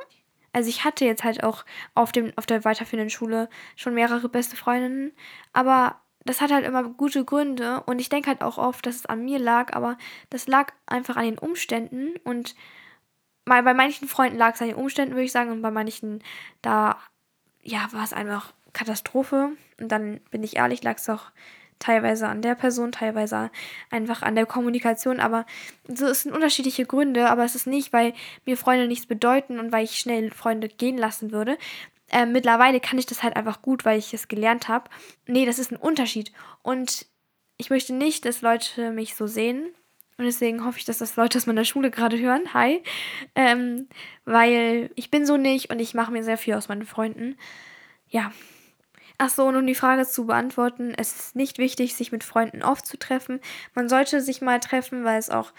Also 0.52 0.68
ich 0.68 0.84
hatte 0.84 1.04
jetzt 1.04 1.24
halt 1.24 1.42
auch 1.42 1.64
auf, 1.94 2.12
dem, 2.12 2.32
auf 2.36 2.46
der 2.46 2.64
weiterführenden 2.64 3.10
Schule 3.10 3.48
schon 3.76 3.94
mehrere 3.94 4.28
beste 4.28 4.56
Freundinnen. 4.56 5.12
Aber 5.52 6.00
das 6.24 6.40
hat 6.40 6.52
halt 6.52 6.66
immer 6.66 6.84
gute 6.84 7.24
Gründe. 7.24 7.82
Und 7.86 8.00
ich 8.00 8.08
denke 8.08 8.28
halt 8.28 8.42
auch 8.42 8.58
oft, 8.58 8.84
dass 8.86 8.96
es 8.96 9.06
an 9.06 9.24
mir 9.24 9.38
lag. 9.38 9.74
Aber 9.74 9.96
das 10.30 10.46
lag 10.46 10.72
einfach 10.86 11.16
an 11.16 11.24
den 11.24 11.38
Umständen. 11.38 12.16
Und 12.24 12.54
bei 13.44 13.74
manchen 13.74 14.08
Freunden 14.08 14.38
lag 14.38 14.54
es 14.54 14.62
an 14.62 14.68
den 14.68 14.76
Umständen, 14.76 15.14
würde 15.14 15.24
ich 15.24 15.32
sagen. 15.32 15.50
Und 15.50 15.62
bei 15.62 15.70
manchen, 15.70 16.22
da 16.60 16.98
ja, 17.62 17.88
war 17.92 18.04
es 18.04 18.12
einfach 18.12 18.52
Katastrophe. 18.72 19.50
Und 19.80 19.88
dann 19.88 20.20
bin 20.30 20.42
ich 20.42 20.56
ehrlich, 20.56 20.82
lag 20.82 20.96
es 20.96 21.08
auch 21.08 21.30
teilweise 21.78 22.28
an 22.28 22.42
der 22.42 22.54
Person, 22.54 22.92
teilweise 22.92 23.50
einfach 23.90 24.22
an 24.22 24.34
der 24.34 24.46
Kommunikation. 24.46 25.20
Aber 25.20 25.46
so 25.88 26.06
es 26.06 26.22
sind 26.22 26.32
unterschiedliche 26.32 26.86
Gründe, 26.86 27.28
aber 27.28 27.44
es 27.44 27.54
ist 27.54 27.66
nicht, 27.66 27.92
weil 27.92 28.14
mir 28.46 28.56
Freunde 28.56 28.86
nichts 28.86 29.06
bedeuten 29.06 29.58
und 29.58 29.72
weil 29.72 29.84
ich 29.84 29.98
schnell 29.98 30.30
Freunde 30.30 30.68
gehen 30.68 30.96
lassen 30.96 31.32
würde. 31.32 31.58
Äh, 32.10 32.26
mittlerweile 32.26 32.78
kann 32.78 32.98
ich 32.98 33.06
das 33.06 33.22
halt 33.22 33.36
einfach 33.36 33.62
gut, 33.62 33.84
weil 33.84 33.98
ich 33.98 34.14
es 34.14 34.28
gelernt 34.28 34.68
habe. 34.68 34.90
Nee, 35.26 35.46
das 35.46 35.58
ist 35.58 35.72
ein 35.72 35.76
Unterschied. 35.76 36.32
Und 36.62 37.06
ich 37.56 37.70
möchte 37.70 37.94
nicht, 37.94 38.24
dass 38.24 38.42
Leute 38.42 38.90
mich 38.92 39.14
so 39.14 39.26
sehen. 39.26 39.74
Und 40.22 40.26
deswegen 40.26 40.64
hoffe 40.64 40.78
ich, 40.78 40.84
dass 40.84 40.98
das 40.98 41.16
Leute 41.16 41.36
aus 41.36 41.46
meiner 41.46 41.64
Schule 41.64 41.90
gerade 41.90 42.16
hören. 42.16 42.54
Hi. 42.54 42.80
Ähm, 43.34 43.88
weil 44.24 44.92
ich 44.94 45.10
bin 45.10 45.26
so 45.26 45.36
nicht 45.36 45.70
und 45.70 45.80
ich 45.80 45.94
mache 45.94 46.12
mir 46.12 46.22
sehr 46.22 46.38
viel 46.38 46.54
aus 46.54 46.68
meinen 46.68 46.86
Freunden. 46.86 47.36
Ja. 48.06 48.30
Ach 49.18 49.30
so, 49.30 49.46
und 49.46 49.56
um 49.56 49.66
die 49.66 49.74
Frage 49.74 50.06
zu 50.06 50.26
beantworten, 50.26 50.94
es 50.96 51.12
ist 51.12 51.34
nicht 51.34 51.58
wichtig, 51.58 51.96
sich 51.96 52.12
mit 52.12 52.22
Freunden 52.22 52.62
oft 52.62 52.86
zu 52.86 52.96
treffen. 53.00 53.40
Man 53.74 53.88
sollte 53.88 54.20
sich 54.20 54.40
mal 54.42 54.60
treffen, 54.60 55.02
weil 55.02 55.18
es 55.18 55.28
auch 55.28 55.52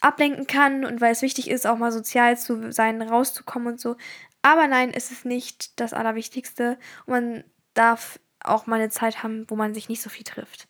ablenken 0.00 0.48
kann 0.48 0.84
und 0.84 1.00
weil 1.00 1.12
es 1.12 1.22
wichtig 1.22 1.48
ist, 1.48 1.64
auch 1.64 1.78
mal 1.78 1.92
sozial 1.92 2.36
zu 2.36 2.72
sein, 2.72 3.00
rauszukommen 3.00 3.74
und 3.74 3.80
so. 3.80 3.94
Aber 4.42 4.66
nein, 4.66 4.90
es 4.92 5.12
ist 5.12 5.24
nicht 5.24 5.78
das 5.78 5.92
Allerwichtigste. 5.92 6.80
Und 7.06 7.12
man 7.12 7.44
darf 7.74 8.18
auch 8.42 8.66
mal 8.66 8.80
eine 8.80 8.90
Zeit 8.90 9.22
haben, 9.22 9.44
wo 9.46 9.54
man 9.54 9.72
sich 9.72 9.88
nicht 9.88 10.02
so 10.02 10.10
viel 10.10 10.24
trifft. 10.24 10.66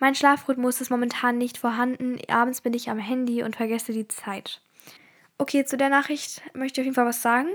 Mein 0.00 0.14
Schlafrhythmus 0.14 0.80
ist 0.80 0.90
momentan 0.90 1.36
nicht 1.36 1.58
vorhanden. 1.58 2.18
Abends 2.28 2.62
bin 2.62 2.72
ich 2.72 2.88
am 2.88 2.98
Handy 2.98 3.42
und 3.42 3.54
vergesse 3.54 3.92
die 3.92 4.08
Zeit. 4.08 4.62
Okay, 5.36 5.64
zu 5.64 5.76
der 5.76 5.90
Nachricht 5.90 6.42
möchte 6.54 6.80
ich 6.80 6.82
auf 6.82 6.86
jeden 6.86 6.94
Fall 6.94 7.06
was 7.06 7.22
sagen. 7.22 7.48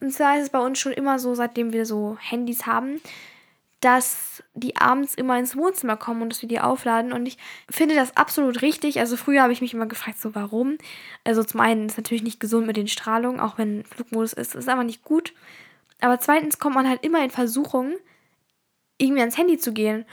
Und 0.00 0.12
zwar 0.12 0.36
ist 0.36 0.44
es 0.44 0.50
bei 0.50 0.60
uns 0.60 0.78
schon 0.78 0.92
immer 0.92 1.18
so, 1.18 1.34
seitdem 1.34 1.72
wir 1.72 1.84
so 1.84 2.16
Handys 2.20 2.66
haben, 2.66 3.00
dass 3.80 4.44
die 4.54 4.76
abends 4.76 5.16
immer 5.16 5.36
ins 5.38 5.56
Wohnzimmer 5.56 5.96
kommen 5.96 6.22
und 6.22 6.32
dass 6.32 6.40
wir 6.40 6.48
die 6.48 6.60
aufladen. 6.60 7.12
Und 7.12 7.26
ich 7.26 7.36
finde 7.68 7.96
das 7.96 8.16
absolut 8.16 8.62
richtig. 8.62 9.00
Also 9.00 9.16
früher 9.16 9.42
habe 9.42 9.52
ich 9.52 9.60
mich 9.60 9.74
immer 9.74 9.86
gefragt, 9.86 10.20
so 10.20 10.36
warum. 10.36 10.78
Also 11.24 11.42
zum 11.42 11.60
einen 11.60 11.86
ist 11.86 11.92
es 11.92 11.98
natürlich 11.98 12.22
nicht 12.22 12.38
gesund 12.38 12.64
mit 12.64 12.76
den 12.76 12.88
Strahlungen, 12.88 13.40
auch 13.40 13.58
wenn 13.58 13.84
Flugmodus 13.84 14.34
ist, 14.34 14.54
ist 14.54 14.68
aber 14.68 14.84
nicht 14.84 15.02
gut. 15.02 15.34
Aber 16.00 16.20
zweitens 16.20 16.60
kommt 16.60 16.76
man 16.76 16.88
halt 16.88 17.04
immer 17.04 17.24
in 17.24 17.30
Versuchung, 17.30 17.94
irgendwie 18.98 19.20
ans 19.20 19.36
Handy 19.36 19.58
zu 19.58 19.72
gehen. 19.72 20.04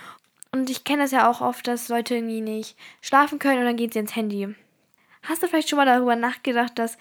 Und 0.52 0.70
ich 0.70 0.84
kenne 0.84 1.04
das 1.04 1.12
ja 1.12 1.30
auch 1.30 1.42
oft, 1.42 1.68
dass 1.68 1.90
Leute 1.90 2.16
irgendwie 2.16 2.42
nicht 2.42 2.76
schlafen 3.02 3.40
können 3.40 3.60
und 3.60 3.66
dann 3.66 3.78
gehen 3.78 3.92
sie 3.92 4.00
ins 4.00 4.16
Handy. 4.16 4.56
Hast 5.24 5.44
du 5.44 5.48
vielleicht 5.48 5.70
schon 5.70 5.78
mal 5.78 5.86
darüber 5.86 6.16
nachgedacht, 6.16 6.80
dass 6.80 6.98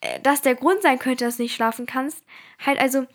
äh, 0.00 0.20
das 0.20 0.42
der 0.42 0.54
Grund 0.54 0.82
sein 0.82 0.98
könnte, 0.98 1.24
dass 1.24 1.36
du 1.36 1.44
nicht 1.44 1.54
schlafen 1.54 1.86
kannst? 1.86 2.24
Halt 2.64 2.78
also, 2.78 3.06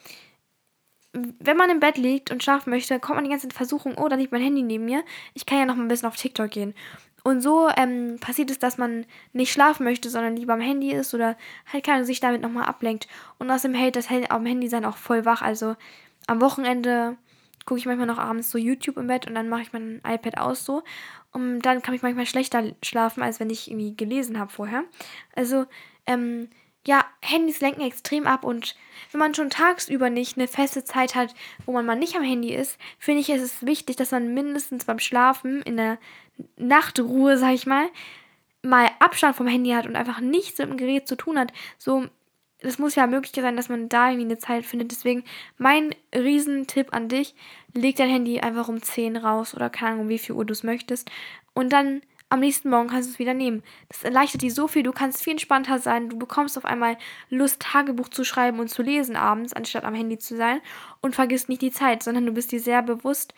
wenn 1.14 1.58
man 1.58 1.70
im 1.70 1.80
Bett 1.80 1.98
liegt 1.98 2.32
und 2.32 2.44
schlafen 2.44 2.72
möchte, 2.72 3.00
kommt 3.00 3.16
man 3.16 3.24
die 3.26 3.30
ganze 3.30 3.48
Zeit 3.48 3.54
in 3.54 3.58
Versuchung, 3.58 3.98
oh, 3.98 4.08
da 4.10 4.16
liegt 4.16 4.32
mein 4.32 4.42
Handy 4.42 4.64
neben 4.64 4.86
mir. 4.86 5.04
Ich 5.34 5.46
kann 5.46 5.60
ja 5.60 5.66
noch 5.66 5.78
ein 5.78 5.88
bisschen 5.88 6.08
auf 6.08 6.16
TikTok 6.16 6.50
gehen. 6.50 6.74
Und 7.24 7.42
so 7.42 7.70
ähm, 7.76 8.18
passiert 8.20 8.52
es, 8.52 8.60
dass 8.60 8.78
man 8.78 9.06
nicht 9.34 9.52
schlafen 9.52 9.84
möchte, 9.84 10.10
sondern 10.10 10.36
lieber 10.36 10.54
am 10.54 10.62
Handy 10.62 10.92
ist 10.92 11.14
oder 11.14 11.36
halt 11.72 11.84
kann 11.84 12.06
sich 12.06 12.20
damit 12.20 12.42
nochmal 12.42 12.66
ablenkt. 12.66 13.08
Und 13.40 13.50
außerdem 13.50 13.76
hält 13.76 13.96
das 13.96 14.10
am 14.30 14.46
Handy 14.46 14.68
sein 14.68 14.86
auch 14.86 14.98
voll 14.98 15.26
wach. 15.26 15.42
Also 15.42 15.76
am 16.28 16.40
Wochenende 16.40 17.18
gucke 17.66 17.80
ich 17.80 17.86
manchmal 17.86 18.08
noch 18.08 18.20
abends 18.20 18.52
so 18.52 18.58
YouTube 18.58 18.98
im 18.98 19.08
Bett 19.08 19.28
und 19.28 19.36
dann 19.36 19.50
mache 19.50 19.64
ich 19.64 19.74
mein 19.74 20.02
iPad 20.06 20.38
aus 20.38 20.66
so. 20.66 20.84
Und 21.32 21.62
dann 21.62 21.82
kann 21.82 21.96
ich 21.96 22.02
manchmal 22.02 22.26
schlechter 22.26 22.72
schlafen, 22.84 23.24
als 23.24 23.40
wenn 23.40 23.50
ich 23.50 23.70
irgendwie 23.70 23.96
gelesen 23.96 24.40
habe 24.40 24.52
vorher. 24.52 24.84
Also, 25.36 25.66
ähm, 26.06 26.50
ja, 26.88 27.04
Handys 27.22 27.62
lenken 27.62 27.82
extrem 27.82 28.28
ab 28.28 28.44
und 28.44 28.76
wenn 29.12 29.20
man 29.20 29.34
schon 29.34 29.50
tagsüber 29.50 30.12
nicht 30.12 30.38
eine 30.38 30.48
feste 30.48 30.84
Zeit 30.84 31.16
hat, 31.16 31.34
wo 31.66 31.72
man 31.72 31.86
mal 31.86 31.96
nicht 31.96 32.16
am 32.16 32.24
Handy 32.24 32.54
ist, 32.54 32.78
finde 33.00 33.22
ich, 33.22 33.30
es 33.30 33.66
wichtig, 33.66 33.96
dass 33.96 34.12
man 34.12 34.34
mindestens 34.34 34.86
beim 34.86 35.00
Schlafen 35.00 35.64
in 35.64 35.78
der 35.78 35.98
Nachtruhe, 36.58 37.38
sag 37.38 37.54
ich 37.54 37.66
mal, 37.66 37.90
mal 38.62 38.90
Abstand 39.00 39.36
vom 39.36 39.48
Handy 39.48 39.72
hat 39.72 39.88
und 39.88 39.96
einfach 39.96 40.20
nichts 40.20 40.60
mit 40.60 40.70
dem 40.70 40.78
Gerät 40.78 41.08
zu 41.08 41.16
tun 41.16 41.40
hat. 41.40 41.52
So 41.78 42.08
es 42.66 42.80
muss 42.80 42.96
ja 42.96 43.08
möglich 43.08 43.34
sein, 43.36 43.56
dass 43.56 43.70
man 43.70 43.90
da 43.90 44.10
irgendwie 44.10 44.26
eine 44.26 44.38
Zeit 44.38 44.66
findet. 44.66 44.92
Deswegen 44.92 45.24
mein 45.58 45.96
Riesentipp 46.14 46.94
an 46.94 47.10
dich, 47.10 47.36
leg 47.74 47.96
dein 47.96 48.10
Handy 48.10 48.40
einfach 48.40 48.68
um 48.68 48.82
10 48.82 49.18
raus 49.18 49.54
oder 49.54 49.70
keine 49.70 49.92
Ahnung, 49.92 50.06
um 50.06 50.10
wie 50.10 50.20
viel 50.20 50.36
Uhr 50.36 50.46
du 50.46 50.54
es 50.54 50.64
möchtest. 50.64 51.10
Und 51.54 51.72
dann 51.72 52.02
am 52.30 52.40
nächsten 52.40 52.70
Morgen 52.70 52.90
kannst 52.90 53.10
du 53.10 53.14
es 53.14 53.20
wieder 53.20 53.34
nehmen. 53.34 53.64
Das 53.88 54.04
erleichtert 54.04 54.42
dir 54.42 54.52
so 54.52 54.68
viel, 54.68 54.84
du 54.84 54.92
kannst 54.92 55.24
viel 55.24 55.32
entspannter 55.32 55.80
sein, 55.80 56.10
du 56.10 56.18
bekommst 56.18 56.58
auf 56.58 56.66
einmal 56.66 56.98
Lust, 57.30 57.62
Tagebuch 57.62 58.10
zu 58.10 58.24
schreiben 58.24 58.60
und 58.60 58.70
zu 58.70 58.82
lesen 58.82 59.16
abends, 59.16 59.54
anstatt 59.54 59.84
am 59.84 59.94
Handy 59.94 60.18
zu 60.18 60.36
sein 60.36 60.60
und 61.02 61.16
vergisst 61.16 61.50
nicht 61.50 61.62
die 61.62 61.72
Zeit, 61.72 62.04
sondern 62.04 62.26
du 62.26 62.32
bist 62.32 62.52
dir 62.52 62.60
sehr 62.60 62.82
bewusst 62.82 63.34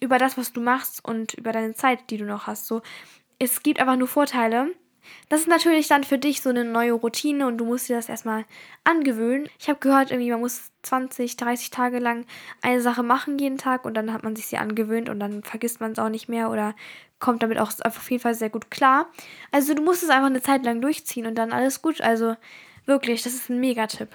über 0.00 0.18
das, 0.18 0.38
was 0.38 0.52
du 0.52 0.60
machst 0.60 1.04
und 1.04 1.34
über 1.34 1.52
deine 1.52 1.74
Zeit, 1.74 2.10
die 2.10 2.16
du 2.16 2.24
noch 2.24 2.46
hast. 2.46 2.66
So, 2.66 2.80
es 3.38 3.62
gibt 3.62 3.78
einfach 3.78 3.96
nur 3.96 4.08
Vorteile 4.08 4.74
Das 5.28 5.40
ist 5.42 5.48
natürlich 5.48 5.86
dann 5.86 6.04
für 6.04 6.18
dich 6.18 6.42
so 6.42 6.50
eine 6.50 6.64
neue 6.64 6.92
Routine 6.92 7.46
und 7.46 7.58
du 7.58 7.64
musst 7.64 7.88
dir 7.88 7.96
das 7.96 8.08
erstmal 8.08 8.44
angewöhnen. 8.84 9.48
Ich 9.58 9.68
habe 9.68 9.78
gehört, 9.78 10.10
irgendwie 10.10 10.30
man 10.30 10.40
muss 10.40 10.70
20, 10.82 11.36
30 11.36 11.70
Tage 11.70 11.98
lang 11.98 12.26
eine 12.62 12.80
Sache 12.80 13.02
machen 13.02 13.38
jeden 13.38 13.58
Tag 13.58 13.84
und 13.84 13.94
dann 13.94 14.12
hat 14.12 14.24
man 14.24 14.34
sich 14.34 14.46
sie 14.46 14.58
angewöhnt 14.58 15.08
und 15.08 15.20
dann 15.20 15.42
vergisst 15.42 15.80
man 15.80 15.92
es 15.92 15.98
auch 15.98 16.08
nicht 16.08 16.28
mehr 16.28 16.50
oder 16.50 16.74
kommt 17.20 17.42
damit 17.42 17.58
auch 17.58 17.70
auf 17.84 18.10
jeden 18.10 18.22
Fall 18.22 18.34
sehr 18.34 18.50
gut 18.50 18.70
klar. 18.70 19.08
Also 19.52 19.74
du 19.74 19.82
musst 19.82 20.02
es 20.02 20.10
einfach 20.10 20.26
eine 20.26 20.42
Zeit 20.42 20.64
lang 20.64 20.80
durchziehen 20.80 21.26
und 21.26 21.36
dann 21.36 21.52
alles 21.52 21.80
gut. 21.80 22.00
Also 22.00 22.36
wirklich, 22.86 23.22
das 23.22 23.34
ist 23.34 23.50
ein 23.50 23.60
Megatipp. 23.60 24.08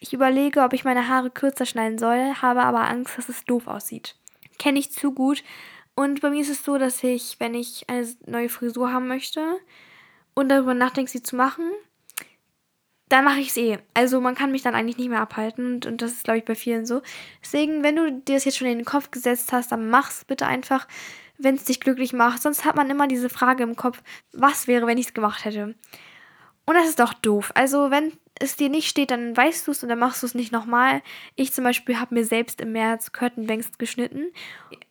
Ich 0.00 0.12
überlege, 0.12 0.62
ob 0.62 0.72
ich 0.72 0.84
meine 0.84 1.08
Haare 1.08 1.30
kürzer 1.30 1.66
schneiden 1.66 1.98
soll, 1.98 2.34
habe 2.40 2.62
aber 2.62 2.88
Angst, 2.88 3.18
dass 3.18 3.28
es 3.28 3.44
doof 3.44 3.68
aussieht. 3.68 4.16
Kenne 4.58 4.78
ich 4.78 4.90
zu 4.90 5.12
gut. 5.12 5.44
Und 5.94 6.22
bei 6.22 6.30
mir 6.30 6.40
ist 6.40 6.48
es 6.48 6.64
so, 6.64 6.78
dass 6.78 7.04
ich, 7.04 7.36
wenn 7.38 7.54
ich 7.54 7.84
eine 7.88 8.08
neue 8.26 8.48
Frisur 8.48 8.92
haben 8.92 9.06
möchte 9.06 9.40
und 10.34 10.48
darüber 10.48 10.74
nachdenke, 10.74 11.10
sie 11.10 11.22
zu 11.22 11.36
machen, 11.36 11.70
dann 13.10 13.24
mache 13.24 13.40
ich 13.40 13.48
es 13.48 13.56
eh. 13.56 13.78
Also 13.92 14.20
man 14.20 14.34
kann 14.34 14.52
mich 14.52 14.62
dann 14.62 14.74
eigentlich 14.74 14.96
nicht 14.96 15.10
mehr 15.10 15.20
abhalten 15.20 15.66
und, 15.66 15.86
und 15.86 16.00
das 16.00 16.12
ist, 16.12 16.24
glaube 16.24 16.38
ich, 16.38 16.44
bei 16.44 16.54
vielen 16.54 16.86
so. 16.86 17.02
Deswegen, 17.42 17.82
wenn 17.82 17.96
du 17.96 18.12
dir 18.12 18.36
das 18.36 18.44
jetzt 18.44 18.56
schon 18.56 18.68
in 18.68 18.78
den 18.78 18.84
Kopf 18.84 19.10
gesetzt 19.10 19.52
hast, 19.52 19.72
dann 19.72 19.90
mach's 19.90 20.24
bitte 20.24 20.46
einfach, 20.46 20.86
wenn 21.36 21.56
es 21.56 21.64
dich 21.64 21.80
glücklich 21.80 22.12
macht. 22.12 22.40
Sonst 22.40 22.64
hat 22.64 22.76
man 22.76 22.88
immer 22.88 23.08
diese 23.08 23.28
Frage 23.28 23.64
im 23.64 23.74
Kopf, 23.74 24.02
was 24.32 24.68
wäre, 24.68 24.86
wenn 24.86 24.98
ich 24.98 25.08
es 25.08 25.14
gemacht 25.14 25.44
hätte. 25.44 25.74
Und 26.66 26.74
das 26.74 26.88
ist 26.88 27.00
doch 27.00 27.12
doof. 27.12 27.50
Also 27.56 27.90
wenn 27.90 28.12
es 28.38 28.56
dir 28.56 28.68
nicht 28.68 28.88
steht, 28.88 29.10
dann 29.10 29.36
weißt 29.36 29.66
du 29.66 29.72
es 29.72 29.82
und 29.82 29.88
dann 29.88 29.98
machst 29.98 30.22
du 30.22 30.26
es 30.26 30.34
nicht 30.34 30.52
nochmal. 30.52 31.02
Ich 31.34 31.52
zum 31.52 31.64
Beispiel 31.64 31.98
habe 31.98 32.14
mir 32.14 32.24
selbst 32.24 32.60
im 32.60 32.70
März 32.72 33.10
Curtain 33.10 33.46
geschnitten. 33.78 34.32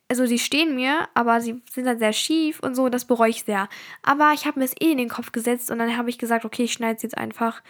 Also 0.10 0.26
sie 0.26 0.40
stehen 0.40 0.76
mir, 0.76 1.08
aber 1.14 1.40
sie 1.40 1.62
sind 1.72 1.86
dann 1.86 2.00
sehr 2.00 2.14
schief 2.14 2.60
und 2.62 2.74
so, 2.74 2.90
das 2.90 3.06
bereue 3.06 3.30
ich 3.30 3.44
sehr. 3.44 3.70
Aber 4.02 4.32
ich 4.34 4.48
habe 4.48 4.60
mir 4.60 4.66
es 4.66 4.74
eh 4.80 4.92
in 4.92 4.98
den 4.98 5.08
Kopf 5.10 5.32
gesetzt 5.32 5.70
und 5.70 5.78
dann 5.78 5.96
habe 5.96 6.10
ich 6.10 6.18
gesagt, 6.18 6.46
okay, 6.46 6.64
ich 6.64 6.74
schneide 6.74 6.96
es 6.96 7.04
jetzt 7.04 7.18
einfach 7.18 7.62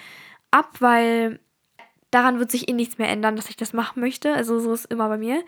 ab, 0.49 0.77
weil 0.79 1.39
daran 2.11 2.39
wird 2.39 2.49
sich 2.49 2.69
eh 2.69 2.73
nichts 2.73 2.97
mehr 2.97 3.09
ändern, 3.09 3.35
dass 3.35 3.49
ich 3.49 3.57
das 3.57 3.73
machen 3.73 3.99
möchte. 3.99 4.33
Also 4.33 4.59
so 4.59 4.73
ist 4.73 4.85
immer 4.85 5.09
bei 5.09 5.17
mir. 5.17 5.43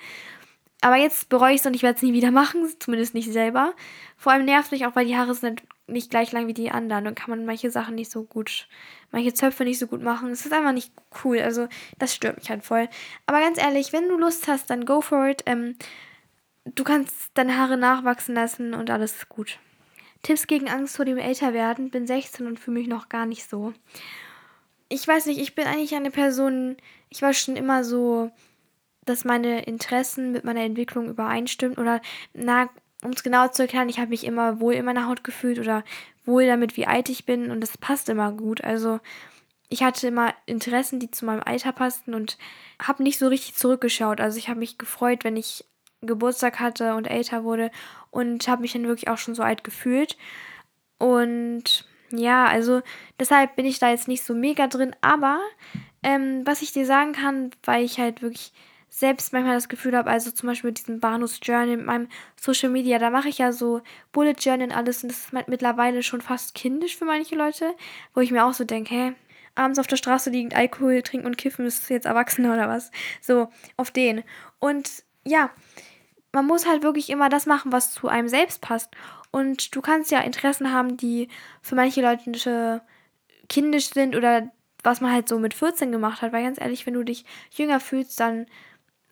Aber 0.82 0.97
jetzt 0.97 1.30
bereue 1.30 1.54
ich 1.54 1.62
es 1.62 1.65
und 1.65 1.75
ich 1.75 1.84
werde 1.84 1.95
es 1.95 2.01
nie 2.01 2.13
wieder 2.13 2.32
machen, 2.32 2.67
zumindest 2.80 3.13
nicht 3.13 3.32
selber. 3.32 3.73
Vor 4.17 4.34
allem 4.34 4.45
nervt 4.45 4.71
mich 4.71 4.86
auch, 4.86 4.95
weil 4.95 5.06
die 5.06 5.15
Haare 5.15 5.34
sind 5.34 5.63
nicht 5.88 6.10
gleich 6.10 6.32
lang 6.32 6.47
wie 6.47 6.54
die 6.54 6.71
anderen 6.71 7.08
und 7.08 7.15
kann 7.15 7.30
man 7.30 7.45
manche 7.45 7.71
Sachen 7.71 7.95
nicht 7.95 8.12
so 8.12 8.23
gut, 8.23 8.67
manche 9.12 9.34
Zöpfe 9.34 9.63
nicht 9.63 9.80
so 9.80 9.88
gut 9.88 10.01
machen. 10.01 10.32
Es 10.32 10.45
ist 10.45 10.54
einfach 10.54 10.71
nicht 10.73 10.91
cool. 11.23 11.39
Also 11.39 11.67
das 11.99 12.15
stört 12.15 12.38
mich 12.38 12.49
halt 12.49 12.63
voll. 12.63 12.89
Aber 13.25 13.39
ganz 13.39 13.62
ehrlich, 13.62 13.93
wenn 13.93 14.10
du 14.10 14.17
Lust 14.17 14.47
hast, 14.47 14.69
dann 14.69 14.86
go 14.86 15.01
for 15.01 15.27
it. 15.27 15.43
Ähm, 15.45 15.75
du 16.65 16.84
kannst 16.84 17.32
deine 17.34 17.58
Haare 17.58 17.78
nachwachsen 17.78 18.36
lassen 18.36 18.74
und 18.74 18.89
alles 18.89 19.15
ist 19.15 19.30
gut. 19.30 19.60
Tipps 20.24 20.47
gegen 20.47 20.69
Angst 20.69 20.95
vor 20.95 21.06
dem 21.06 21.17
Älterwerden. 21.17 21.89
Bin 21.89 22.06
16 22.06 22.45
und 22.45 22.60
fühle 22.60 22.80
mich 22.80 22.88
noch 22.88 23.10
gar 23.10 23.26
nicht 23.26 23.50
so. 23.50 23.74
Ich 24.89 25.08
weiß 25.08 25.26
nicht, 25.28 25.39
ich 25.39 25.56
bin 25.56 25.65
eigentlich 25.65 25.95
eine 25.95 26.12
Person, 26.12 26.76
ich 27.10 27.21
war 27.21 27.34
schon 27.34 27.56
immer 27.56 27.84
so, 27.84 28.30
dass 29.06 29.26
meine 29.26 29.63
Interessen 29.63 30.32
mit 30.32 30.43
meiner 30.43 30.62
Entwicklung 30.62 31.10
übereinstimmen 31.10 31.78
oder 31.78 32.02
na, 32.34 32.69
um 33.04 33.12
es 33.12 33.24
genau 33.24 33.47
zu 33.47 33.63
erklären, 33.63 33.89
ich 33.89 34.00
habe 34.00 34.10
mich 34.10 34.26
immer 34.26 34.60
wohl 34.60 34.74
in 34.74 34.86
meiner 34.86 35.08
Haut 35.08 35.24
gefühlt 35.24 35.60
oder 35.60 35.84
wohl 36.26 36.45
damit, 36.45 36.78
wie 36.78 36.86
alt 36.86 37.10
ich 37.10 37.26
bin 37.26 37.50
und 37.52 37.62
das 37.62 37.78
passt 37.78 38.10
immer 38.10 38.32
gut. 38.34 38.63
Also 38.63 39.00
ich 39.69 39.82
hatte 39.82 40.08
immer 40.08 40.36
Interessen, 40.45 41.00
die 41.00 41.10
zu 41.10 41.26
meinem 41.26 41.41
Alter 41.43 41.71
passten 41.71 42.13
und 42.13 42.38
habe 42.80 43.02
nicht 43.02 43.17
so 43.17 43.28
richtig 43.28 43.56
zurückgeschaut. 43.56 44.19
Also 44.19 44.38
ich 44.38 44.50
habe 44.50 44.60
mich 44.60 44.78
gefreut, 44.78 45.24
wenn 45.24 45.38
ich 45.38 45.63
Geburtstag 46.01 46.59
hatte 46.59 46.95
und 46.95 47.05
älter 47.05 47.43
wurde 47.43 47.71
und 48.09 48.47
habe 48.47 48.61
mich 48.61 48.73
dann 48.73 48.87
wirklich 48.87 49.09
auch 49.09 49.17
schon 49.17 49.35
so 49.35 49.43
alt 49.43 49.63
gefühlt. 49.63 50.17
Und 50.97 51.85
ja, 52.11 52.45
also 52.45 52.81
deshalb 53.19 53.55
bin 53.55 53.65
ich 53.65 53.79
da 53.79 53.89
jetzt 53.89 54.07
nicht 54.07 54.23
so 54.23 54.33
mega 54.33 54.67
drin. 54.67 54.95
Aber 55.01 55.39
ähm, 56.03 56.41
was 56.45 56.61
ich 56.61 56.73
dir 56.73 56.85
sagen 56.85 57.13
kann, 57.13 57.51
weil 57.63 57.83
ich 57.83 57.99
halt 57.99 58.21
wirklich 58.21 58.51
selbst 58.89 59.31
manchmal 59.31 59.55
das 59.55 59.69
Gefühl 59.69 59.95
habe, 59.95 60.09
also 60.09 60.31
zum 60.31 60.47
Beispiel 60.47 60.69
mit 60.69 60.79
diesem 60.79 60.99
Bahnhofs 60.99 61.39
Journal, 61.41 61.77
mit 61.77 61.85
meinem 61.85 62.09
Social 62.35 62.69
Media, 62.69 62.99
da 62.99 63.09
mache 63.09 63.29
ich 63.29 63.37
ja 63.37 63.53
so 63.53 63.81
Bullet 64.11 64.35
Journal 64.37 64.67
und 64.67 64.75
alles 64.75 65.01
und 65.01 65.09
das 65.09 65.19
ist 65.19 65.33
mittlerweile 65.47 66.03
schon 66.03 66.19
fast 66.19 66.55
kindisch 66.55 66.97
für 66.97 67.05
manche 67.05 67.35
Leute, 67.35 67.73
wo 68.13 68.19
ich 68.19 68.31
mir 68.31 68.45
auch 68.45 68.53
so 68.53 68.65
denke, 68.65 68.93
hä, 68.93 69.13
abends 69.55 69.79
auf 69.79 69.87
der 69.87 69.95
Straße 69.95 70.29
liegend 70.29 70.55
Alkohol 70.55 71.01
trinken 71.03 71.25
und 71.25 71.37
kiffen, 71.37 71.65
ist 71.65 71.89
jetzt 71.89 72.05
Erwachsene 72.05 72.53
oder 72.53 72.67
was? 72.67 72.91
So, 73.21 73.49
auf 73.77 73.91
den. 73.91 74.23
Und 74.59 75.03
ja, 75.25 75.51
man 76.34 76.46
muss 76.46 76.67
halt 76.67 76.84
wirklich 76.84 77.10
immer 77.10 77.30
das 77.30 77.46
machen, 77.46 77.72
was 77.72 77.94
zu 77.94 78.08
einem 78.08 78.28
selbst 78.28 78.62
passt. 78.62 78.89
Und 79.32 79.76
du 79.76 79.82
kannst 79.82 80.12
ja 80.12 80.20
Interessen 80.20 80.72
haben, 80.72 80.98
die 80.98 81.30
für 81.62 81.76
manche 81.76 82.02
Leute 82.02 82.82
kindisch 83.50 83.89
sind 83.89 84.15
oder 84.15 84.52
was 84.84 85.02
man 85.02 85.12
halt 85.12 85.28
so 85.30 85.39
mit 85.39 85.54
14 85.54 85.91
gemacht 85.91 86.22
hat. 86.22 86.34
Weil 86.34 86.44
ganz 86.44 86.60
ehrlich, 86.60 86.86
wenn 86.86 86.94
du 86.94 87.04
dich 87.04 87.26
jünger 87.52 87.80
fühlst, 87.80 88.20
dann 88.20 88.46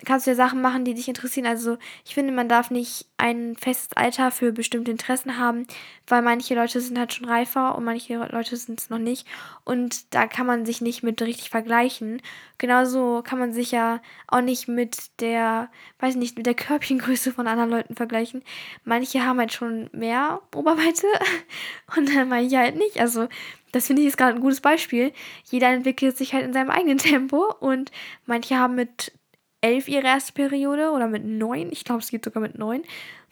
kannst 0.06 0.26
du 0.26 0.32
ja 0.32 0.36
Sachen 0.36 0.62
machen, 0.62 0.86
die 0.86 0.94
dich 0.94 1.08
interessieren. 1.08 1.46
Also 1.46 1.78
ich 2.06 2.14
finde, 2.14 2.32
man 2.34 2.50
darf 2.50 2.72
nicht 2.72 3.08
ein 3.18 3.56
festes 3.56 3.96
Alter 3.96 4.32
für 4.32 4.52
bestimmte 4.52 4.92
Interessen 4.92 5.38
haben, 5.38 5.68
weil 6.08 6.22
manche 6.22 6.56
Leute 6.56 6.80
sind 6.82 6.98
halt 6.98 7.14
schon 7.14 7.28
reifer 7.28 7.76
und 7.76 7.84
manche 7.84 8.16
Leute 8.32 8.56
sind 8.56 8.80
es 8.80 8.90
noch 8.90 8.98
nicht. 8.98 9.28
Und 9.66 10.14
da 10.14 10.28
kann 10.28 10.48
man 10.48 10.66
sich 10.66 10.82
nicht 10.82 11.04
mit 11.04 11.22
richtig 11.22 11.50
vergleichen. 11.50 12.22
Genauso 12.58 13.22
kann 13.24 13.40
man 13.40 13.54
sich 13.54 13.72
ja 13.72 14.02
auch 14.28 14.42
nicht 14.42 14.68
mit 14.68 15.20
der, 15.22 15.70
weiß 16.00 16.16
nicht, 16.16 16.38
mit 16.38 16.46
der 16.46 16.56
Körbchengröße 16.56 17.32
von 17.32 17.48
anderen 17.48 17.70
Leuten 17.70 17.96
vergleichen. 17.96 18.44
Manche 18.84 19.26
haben 19.26 19.40
halt 19.40 19.54
schon 19.54 19.90
mehr 19.92 20.42
Oberweite 20.56 21.08
und 21.98 22.10
manche 22.28 22.58
halt 22.58 22.76
nicht. 22.76 23.00
Also 23.00 23.28
das 23.72 23.88
finde 23.88 24.02
ich 24.02 24.08
jetzt 24.08 24.18
gerade 24.18 24.36
ein 24.36 24.42
gutes 24.42 24.62
Beispiel. 24.62 25.14
Jeder 25.46 25.70
entwickelt 25.70 26.18
sich 26.18 26.34
halt 26.34 26.46
in 26.46 26.54
seinem 26.54 26.70
eigenen 26.70 26.98
Tempo 26.98 27.54
und 27.60 27.92
manche 28.26 28.58
haben 28.58 28.76
mit 28.76 29.12
elf 29.62 29.88
ihre 29.88 30.08
erste 30.08 30.34
Periode 30.34 30.92
oder 30.92 31.08
mit 31.08 31.26
neun. 31.26 31.72
Ich 31.72 31.84
glaube, 31.84 32.02
es 32.02 32.10
geht 32.10 32.24
sogar 32.24 32.42
mit 32.42 32.58
neun. 32.58 32.84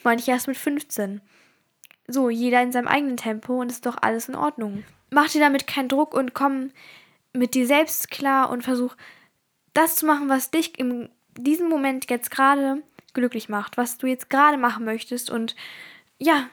Manche 0.04 0.32
erst 0.32 0.48
mit 0.48 0.58
15. 0.58 1.22
So, 2.08 2.30
jeder 2.30 2.62
in 2.62 2.72
seinem 2.72 2.88
eigenen 2.88 3.18
Tempo 3.18 3.60
und 3.60 3.72
ist 3.72 3.86
doch 3.86 3.98
alles 4.02 4.30
in 4.30 4.36
Ordnung. 4.36 4.84
Mach 5.10 5.30
dir 5.30 5.42
damit 5.42 5.68
keinen 5.68 5.90
Druck 5.90 6.14
und 6.14 6.34
komm 6.34 6.72
mit 7.34 7.54
dir 7.54 7.68
selbst 7.68 8.12
klar 8.12 8.50
und 8.50 8.64
versuch 8.64 8.96
das 9.74 9.96
zu 9.96 10.06
machen, 10.06 10.30
was 10.30 10.52
dich 10.52 10.78
in 10.80 11.10
diesem 11.38 11.70
Moment 11.70 12.10
jetzt 12.10 12.32
gerade 12.32 12.82
glücklich 13.14 13.50
macht, 13.50 13.78
was 13.78 13.98
du 13.98 14.08
jetzt 14.08 14.30
gerade 14.30 14.58
machen 14.58 14.86
möchtest 14.86 15.30
und 15.30 15.56
ja, 16.20 16.50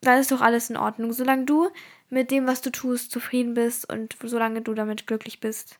dann 0.00 0.18
ist 0.18 0.32
doch 0.32 0.40
alles 0.40 0.70
in 0.70 0.76
Ordnung, 0.76 1.12
solange 1.12 1.44
du 1.44 1.70
mit 2.08 2.30
dem, 2.30 2.46
was 2.46 2.62
du 2.62 2.70
tust, 2.70 3.10
zufrieden 3.10 3.54
bist 3.54 3.90
und 3.90 4.16
solange 4.22 4.62
du 4.62 4.74
damit 4.74 5.06
glücklich 5.06 5.40
bist 5.40 5.78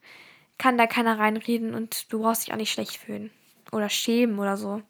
kann 0.62 0.79
da 0.79 0.87
keiner 0.87 1.18
reinreden 1.18 1.75
und 1.75 2.12
du 2.12 2.20
brauchst 2.20 2.46
dich 2.46 2.53
auch 2.53 2.57
nicht 2.57 2.70
schlecht 2.70 2.96
fühlen 2.96 3.33
oder 3.72 3.88
schämen 3.88 4.38
oder 4.38 4.57
so. 4.57 4.81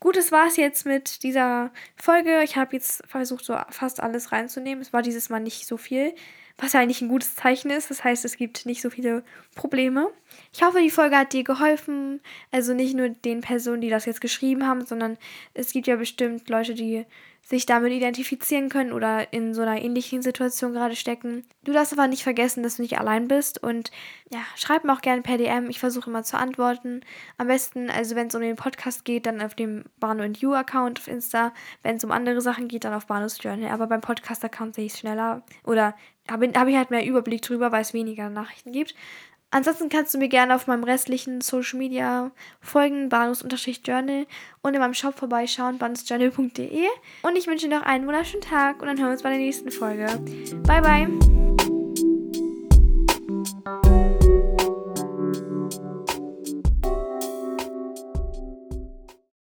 Gut, 0.00 0.16
das 0.16 0.32
war 0.32 0.48
es 0.48 0.56
jetzt 0.56 0.84
mit 0.84 1.22
dieser 1.22 1.70
Folge. 1.94 2.42
Ich 2.42 2.56
habe 2.56 2.74
jetzt 2.74 3.06
versucht, 3.06 3.44
so 3.44 3.56
fast 3.70 4.02
alles 4.02 4.32
reinzunehmen. 4.32 4.82
Es 4.82 4.92
war 4.92 5.00
dieses 5.00 5.30
Mal 5.30 5.38
nicht 5.38 5.68
so 5.68 5.76
viel, 5.76 6.12
was 6.58 6.72
ja 6.72 6.80
eigentlich 6.80 7.02
ein 7.02 7.08
gutes 7.08 7.34
Zeichen 7.34 7.70
ist. 7.70 7.90
Das 7.90 8.04
heißt, 8.04 8.24
es 8.24 8.36
gibt 8.36 8.66
nicht 8.66 8.80
so 8.80 8.90
viele 8.90 9.24
Probleme. 9.54 10.10
Ich 10.52 10.62
hoffe, 10.62 10.80
die 10.80 10.90
Folge 10.90 11.16
hat 11.16 11.32
dir 11.32 11.44
geholfen. 11.44 12.20
Also 12.50 12.74
nicht 12.74 12.94
nur 12.94 13.08
den 13.08 13.40
Personen, 13.40 13.80
die 13.80 13.90
das 13.90 14.06
jetzt 14.06 14.20
geschrieben 14.20 14.66
haben, 14.66 14.86
sondern 14.86 15.18
es 15.52 15.72
gibt 15.72 15.86
ja 15.86 15.96
bestimmt 15.96 16.48
Leute, 16.48 16.74
die 16.74 17.06
sich 17.46 17.66
damit 17.66 17.92
identifizieren 17.92 18.70
können 18.70 18.92
oder 18.92 19.32
in 19.32 19.52
so 19.52 19.60
einer 19.60 19.82
ähnlichen 19.82 20.22
Situation 20.22 20.72
gerade 20.72 20.96
stecken. 20.96 21.44
Du 21.62 21.72
darfst 21.72 21.92
aber 21.92 22.08
nicht 22.08 22.22
vergessen, 22.22 22.62
dass 22.62 22.76
du 22.76 22.82
nicht 22.82 22.98
allein 22.98 23.28
bist 23.28 23.62
und 23.62 23.90
ja, 24.32 24.40
schreib 24.56 24.84
mir 24.84 24.94
auch 24.94 25.02
gerne 25.02 25.20
per 25.20 25.36
DM. 25.36 25.68
Ich 25.68 25.78
versuche 25.78 26.08
immer 26.08 26.22
zu 26.22 26.38
antworten. 26.38 27.02
Am 27.36 27.48
besten, 27.48 27.90
also 27.90 28.16
wenn 28.16 28.28
es 28.28 28.34
um 28.34 28.40
den 28.40 28.56
Podcast 28.56 29.04
geht, 29.04 29.26
dann 29.26 29.42
auf 29.42 29.54
dem 29.54 29.84
Bano 30.00 30.22
and 30.22 30.38
You 30.38 30.54
Account 30.54 31.00
auf 31.00 31.08
Insta. 31.08 31.52
Wenn 31.82 31.96
es 31.96 32.04
um 32.04 32.12
andere 32.12 32.40
Sachen 32.40 32.66
geht, 32.66 32.84
dann 32.84 32.94
auf 32.94 33.06
Banos 33.06 33.42
Journal. 33.42 33.70
Aber 33.70 33.88
beim 33.88 34.00
Podcast-Account 34.00 34.74
sehe 34.74 34.86
ich 34.86 34.94
es 34.94 35.00
schneller 35.00 35.42
oder 35.64 35.94
habe 36.30 36.50
hab 36.54 36.68
ich 36.68 36.76
halt 36.76 36.90
mehr 36.90 37.04
Überblick 37.04 37.42
drüber, 37.42 37.72
weil 37.72 37.82
es 37.82 37.94
weniger 37.94 38.30
Nachrichten 38.30 38.72
gibt. 38.72 38.94
Ansonsten 39.50 39.88
kannst 39.88 40.12
du 40.12 40.18
mir 40.18 40.28
gerne 40.28 40.56
auf 40.56 40.66
meinem 40.66 40.82
restlichen 40.82 41.40
Social 41.40 41.78
Media 41.78 42.32
folgen, 42.60 43.08
banus-journal 43.08 44.26
und 44.62 44.74
in 44.74 44.80
meinem 44.80 44.94
Shop 44.94 45.16
vorbeischauen, 45.16 45.78
banusjournal.de. 45.78 46.86
Und 47.22 47.36
ich 47.36 47.46
wünsche 47.46 47.68
dir 47.68 47.78
noch 47.78 47.86
einen 47.86 48.04
wunderschönen 48.04 48.42
Tag 48.42 48.82
und 48.82 48.88
dann 48.88 48.98
hören 48.98 49.10
wir 49.10 49.12
uns 49.12 49.22
bei 49.22 49.30
der 49.30 49.38
nächsten 49.38 49.70
Folge. 49.70 50.06
Bye, 50.66 50.82
bye! 50.82 51.43